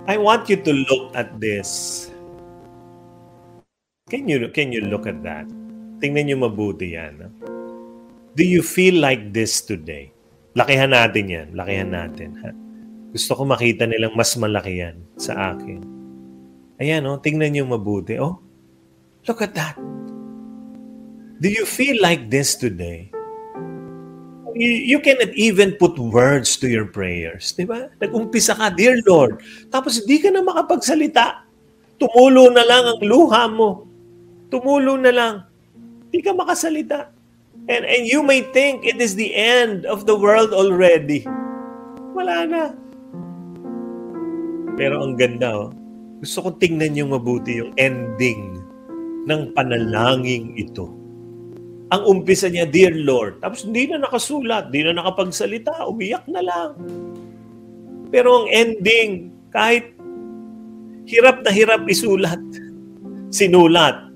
I 0.06 0.22
want 0.22 0.46
you 0.50 0.62
to 0.62 0.74
look 0.86 1.18
at 1.18 1.42
this. 1.42 2.12
Can 4.06 4.30
you 4.30 4.46
can 4.54 4.70
you 4.70 4.86
look 4.86 5.10
at 5.10 5.26
that? 5.26 5.50
Tingnan 5.98 6.30
niyo 6.30 6.38
mabuti 6.46 6.94
yan. 6.94 7.34
Do 8.38 8.44
you 8.46 8.62
feel 8.62 9.02
like 9.02 9.34
this 9.34 9.66
today? 9.66 10.14
Lakihan 10.54 10.94
natin 10.94 11.26
yan. 11.26 11.48
Lakihan 11.58 11.90
natin. 11.90 12.38
Ha? 12.46 12.54
Gusto 13.16 13.34
ko 13.34 13.48
makita 13.48 13.90
nilang 13.90 14.14
mas 14.14 14.36
malaki 14.38 14.86
yan 14.86 15.02
sa 15.18 15.56
akin. 15.56 15.95
Ayan, 16.76 17.08
oh, 17.08 17.16
tingnan 17.16 17.56
niyo 17.56 17.64
mabuti. 17.64 18.20
Oh, 18.20 18.44
look 19.24 19.40
at 19.40 19.56
that. 19.56 19.80
Do 21.40 21.48
you 21.48 21.64
feel 21.64 21.96
like 22.04 22.28
this 22.28 22.56
today? 22.56 23.12
You, 24.56 24.72
you 24.96 25.00
cannot 25.00 25.32
even 25.36 25.76
put 25.80 25.96
words 26.00 26.56
to 26.60 26.68
your 26.68 26.88
prayers. 26.88 27.56
Di 27.56 27.68
ba? 27.68 27.92
Nag-umpisa 28.00 28.56
ka, 28.56 28.72
Dear 28.72 29.00
Lord. 29.08 29.44
Tapos 29.72 30.04
hindi 30.04 30.20
ka 30.20 30.32
na 30.32 30.44
makapagsalita. 30.44 31.48
Tumulo 31.96 32.52
na 32.52 32.64
lang 32.64 32.84
ang 32.92 33.02
luha 33.04 33.48
mo. 33.52 33.88
Tumulo 34.52 35.00
na 35.00 35.12
lang. 35.12 35.34
Hindi 36.12 36.20
ka 36.24 36.36
makasalita. 36.36 37.12
And, 37.72 37.84
and 37.88 38.04
you 38.04 38.20
may 38.20 38.44
think 38.52 38.84
it 38.84 39.00
is 39.00 39.16
the 39.16 39.32
end 39.32 39.88
of 39.88 40.04
the 40.08 40.16
world 40.16 40.52
already. 40.52 41.24
Wala 42.16 42.48
na. 42.48 42.64
Pero 44.76 45.04
ang 45.04 45.16
ganda, 45.16 45.56
oh 45.56 45.85
gusto 46.24 46.48
kong 46.48 46.58
tingnan 46.62 46.96
yung 46.96 47.12
mabuti 47.12 47.60
yung 47.60 47.76
ending 47.76 48.62
ng 49.26 49.52
panalangin 49.58 50.54
ito. 50.56 50.88
Ang 51.94 52.02
umpisa 52.06 52.50
niya, 52.50 52.66
Dear 52.66 52.94
Lord. 52.98 53.42
Tapos 53.42 53.66
hindi 53.66 53.90
na 53.90 54.02
nakasulat, 54.02 54.70
hindi 54.70 54.90
na 54.90 55.02
nakapagsalita, 55.02 55.86
umiyak 55.86 56.26
na 56.30 56.42
lang. 56.42 56.72
Pero 58.10 58.44
ang 58.44 58.48
ending, 58.50 59.34
kahit 59.54 59.94
hirap 61.06 61.46
na 61.46 61.52
hirap 61.54 61.86
isulat, 61.86 62.42
sinulat 63.38 64.10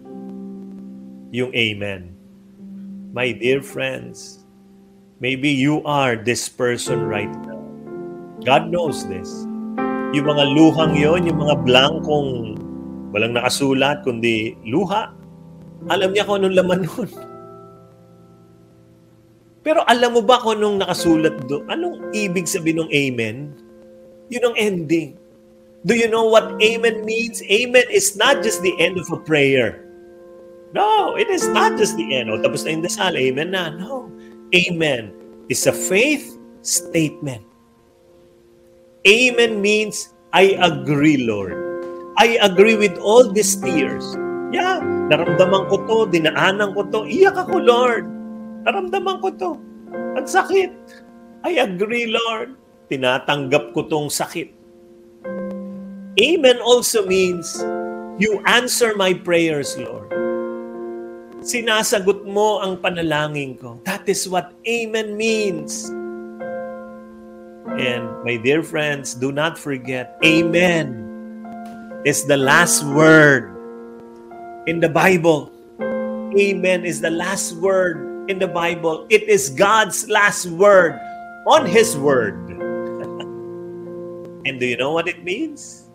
yung 1.29 1.53
Amen. 1.53 2.13
My 3.13 3.33
dear 3.33 3.61
friends, 3.61 4.45
maybe 5.17 5.49
you 5.49 5.81
are 5.85 6.13
this 6.17 6.49
person 6.49 7.05
right 7.05 7.29
now. 7.45 7.61
God 8.45 8.69
knows 8.69 9.05
this. 9.09 9.48
Yung 10.09 10.25
mga 10.25 10.43
luhang 10.57 10.93
yon, 10.97 11.21
yung 11.29 11.37
mga 11.37 11.55
blankong 11.69 12.57
walang 13.13 13.37
nakasulat 13.37 14.01
kundi 14.01 14.57
luha, 14.65 15.13
alam 15.85 16.09
niya 16.09 16.25
kung 16.25 16.41
anong 16.41 16.57
laman 16.57 16.81
nun. 16.85 17.09
Pero 19.61 19.85
alam 19.85 20.17
mo 20.17 20.21
ba 20.25 20.41
kung 20.41 20.57
anong 20.57 20.81
nakasulat 20.81 21.45
doon? 21.45 21.61
Anong 21.69 22.09
ibig 22.17 22.49
sabihin 22.49 22.89
ng 22.89 22.91
amen? 22.91 23.53
Yun 24.33 24.49
ang 24.49 24.57
ending. 24.57 25.13
Do 25.85 25.93
you 25.93 26.09
know 26.09 26.25
what 26.25 26.57
amen 26.57 27.05
means? 27.05 27.45
Amen 27.45 27.85
is 27.93 28.17
not 28.17 28.41
just 28.41 28.65
the 28.65 28.73
end 28.81 28.97
of 28.97 29.07
a 29.13 29.19
prayer. 29.21 29.85
No, 30.73 31.17
it 31.17 31.29
is 31.29 31.45
not 31.49 31.77
just 31.77 31.97
the 31.97 32.17
end. 32.17 32.29
O, 32.29 32.41
tapos 32.41 32.65
na 32.65 32.73
yung 32.77 32.85
dasal, 32.85 33.13
amen 33.13 33.53
na. 33.53 33.73
No. 33.73 34.09
Amen 34.57 35.13
is 35.49 35.65
a 35.65 35.73
faith 35.73 36.37
statement. 36.61 37.48
Amen 39.07 39.63
means, 39.63 40.11
I 40.35 40.59
agree, 40.59 41.23
Lord. 41.23 41.55
I 42.19 42.35
agree 42.43 42.75
with 42.75 42.99
all 42.99 43.31
these 43.31 43.55
tears. 43.55 44.03
Yeah, 44.51 44.83
naramdaman 44.83 45.71
ko 45.71 45.87
to, 45.87 45.97
dinaanan 46.11 46.75
ko 46.75 46.83
to, 46.91 47.07
iyak 47.07 47.39
ako, 47.39 47.63
Lord. 47.63 48.03
Naramdaman 48.67 49.23
ko 49.23 49.29
to. 49.39 49.51
Ang 50.19 50.27
sakit. 50.27 50.73
I 51.47 51.63
agree, 51.63 52.11
Lord. 52.11 52.59
Tinatanggap 52.91 53.71
ko 53.71 53.87
tong 53.87 54.11
sakit. 54.11 54.51
Amen 56.19 56.59
also 56.59 57.07
means, 57.07 57.63
you 58.19 58.43
answer 58.43 58.99
my 58.99 59.15
prayers, 59.15 59.79
Lord. 59.79 60.11
Sinasagot 61.39 62.27
mo 62.27 62.59
ang 62.59 62.83
panalangin 62.83 63.55
ko. 63.55 63.79
That 63.87 64.03
is 64.11 64.27
what 64.27 64.51
amen 64.67 65.15
means. 65.15 65.87
And 67.79 68.27
my 68.27 68.35
dear 68.35 68.59
friends, 68.59 69.15
do 69.15 69.31
not 69.31 69.57
forget, 69.57 70.19
amen 70.19 70.99
is 72.03 72.27
the 72.27 72.35
last 72.35 72.83
word 72.83 73.55
in 74.67 74.83
the 74.83 74.89
Bible. 74.89 75.49
Amen 76.35 76.83
is 76.83 76.99
the 76.99 77.09
last 77.09 77.55
word 77.55 78.29
in 78.29 78.37
the 78.37 78.51
Bible. 78.51 79.07
It 79.07 79.23
is 79.23 79.49
God's 79.49 80.09
last 80.09 80.47
word 80.47 80.99
on 81.47 81.65
His 81.65 81.95
word. 81.95 82.35
and 84.43 84.59
do 84.59 84.67
you 84.67 84.75
know 84.75 84.91
what 84.91 85.07
it 85.07 85.23
means? 85.23 85.87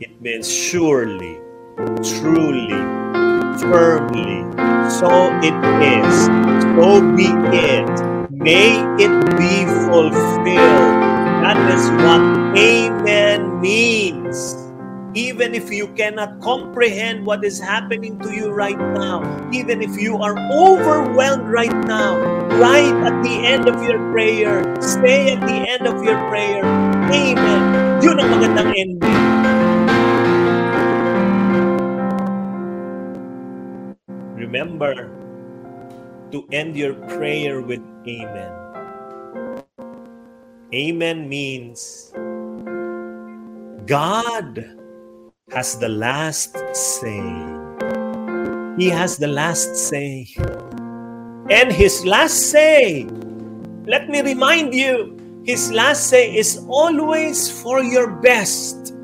It 0.00 0.20
means 0.20 0.50
surely, 0.50 1.38
truly, 2.02 2.74
firmly. 3.62 4.42
So 4.98 5.30
it 5.46 5.54
is. 5.78 6.26
So 6.74 6.98
be 7.14 7.30
it. 7.54 8.07
May 8.48 8.80
it 8.96 9.12
be 9.36 9.68
fulfilled. 9.92 10.96
That 11.44 11.60
is 11.68 11.84
what 12.00 12.24
amen 12.56 13.60
means. 13.60 14.56
Even 15.12 15.52
if 15.52 15.68
you 15.68 15.92
cannot 15.92 16.40
comprehend 16.40 17.28
what 17.28 17.44
is 17.44 17.60
happening 17.60 18.16
to 18.24 18.32
you 18.32 18.48
right 18.48 18.80
now, 18.96 19.20
even 19.52 19.84
if 19.84 20.00
you 20.00 20.16
are 20.24 20.32
overwhelmed 20.48 21.52
right 21.52 21.76
now, 21.84 22.16
right 22.56 22.96
at 23.04 23.20
the 23.20 23.36
end 23.44 23.68
of 23.68 23.76
your 23.84 24.00
prayer, 24.16 24.64
stay 24.80 25.36
at 25.36 25.44
the 25.44 25.68
end 25.68 25.84
of 25.84 26.00
your 26.00 26.16
prayer. 26.32 26.64
Amen. 27.12 28.00
Yun 28.00 28.16
ang 28.16 28.32
magandang 28.32 28.72
ending. 28.72 29.20
Remember 34.40 35.27
to 36.32 36.46
end 36.52 36.76
your 36.76 36.94
prayer 37.08 37.60
with 37.62 37.80
Amen. 38.06 38.52
Amen 40.74 41.28
means 41.28 42.12
God 43.86 44.76
has 45.50 45.78
the 45.78 45.88
last 45.88 46.56
say. 46.74 47.24
He 48.76 48.88
has 48.90 49.16
the 49.16 49.28
last 49.28 49.76
say. 49.76 50.28
And 51.50 51.72
his 51.72 52.04
last 52.04 52.50
say, 52.50 53.06
let 53.86 54.10
me 54.10 54.20
remind 54.20 54.74
you, 54.74 55.16
his 55.46 55.72
last 55.72 56.08
say 56.08 56.36
is 56.36 56.62
always 56.68 57.50
for 57.62 57.82
your 57.82 58.20
best. 58.20 58.94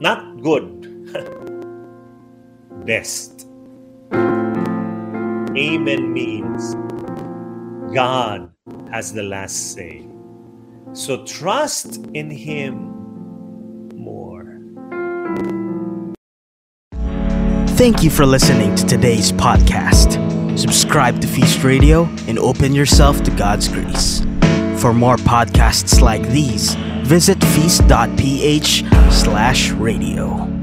Not 0.00 0.40
good, 0.42 0.88
best. 2.86 3.33
Amen 5.56 6.12
means 6.12 6.74
God 7.94 8.50
has 8.90 9.12
the 9.12 9.22
last 9.22 9.72
say. 9.72 10.04
So 10.94 11.24
trust 11.24 12.04
in 12.12 12.28
Him 12.28 13.88
more. 13.94 14.58
Thank 17.76 18.02
you 18.02 18.10
for 18.10 18.26
listening 18.26 18.74
to 18.74 18.84
today's 18.84 19.30
podcast. 19.30 20.18
Subscribe 20.58 21.20
to 21.20 21.28
Feast 21.28 21.62
Radio 21.62 22.04
and 22.26 22.38
open 22.38 22.74
yourself 22.74 23.22
to 23.22 23.30
God's 23.32 23.68
grace. 23.68 24.22
For 24.80 24.92
more 24.92 25.16
podcasts 25.16 26.00
like 26.00 26.22
these, 26.30 26.74
visit 27.04 27.42
feast.ph 27.44 28.84
slash 29.12 29.70
radio. 29.70 30.53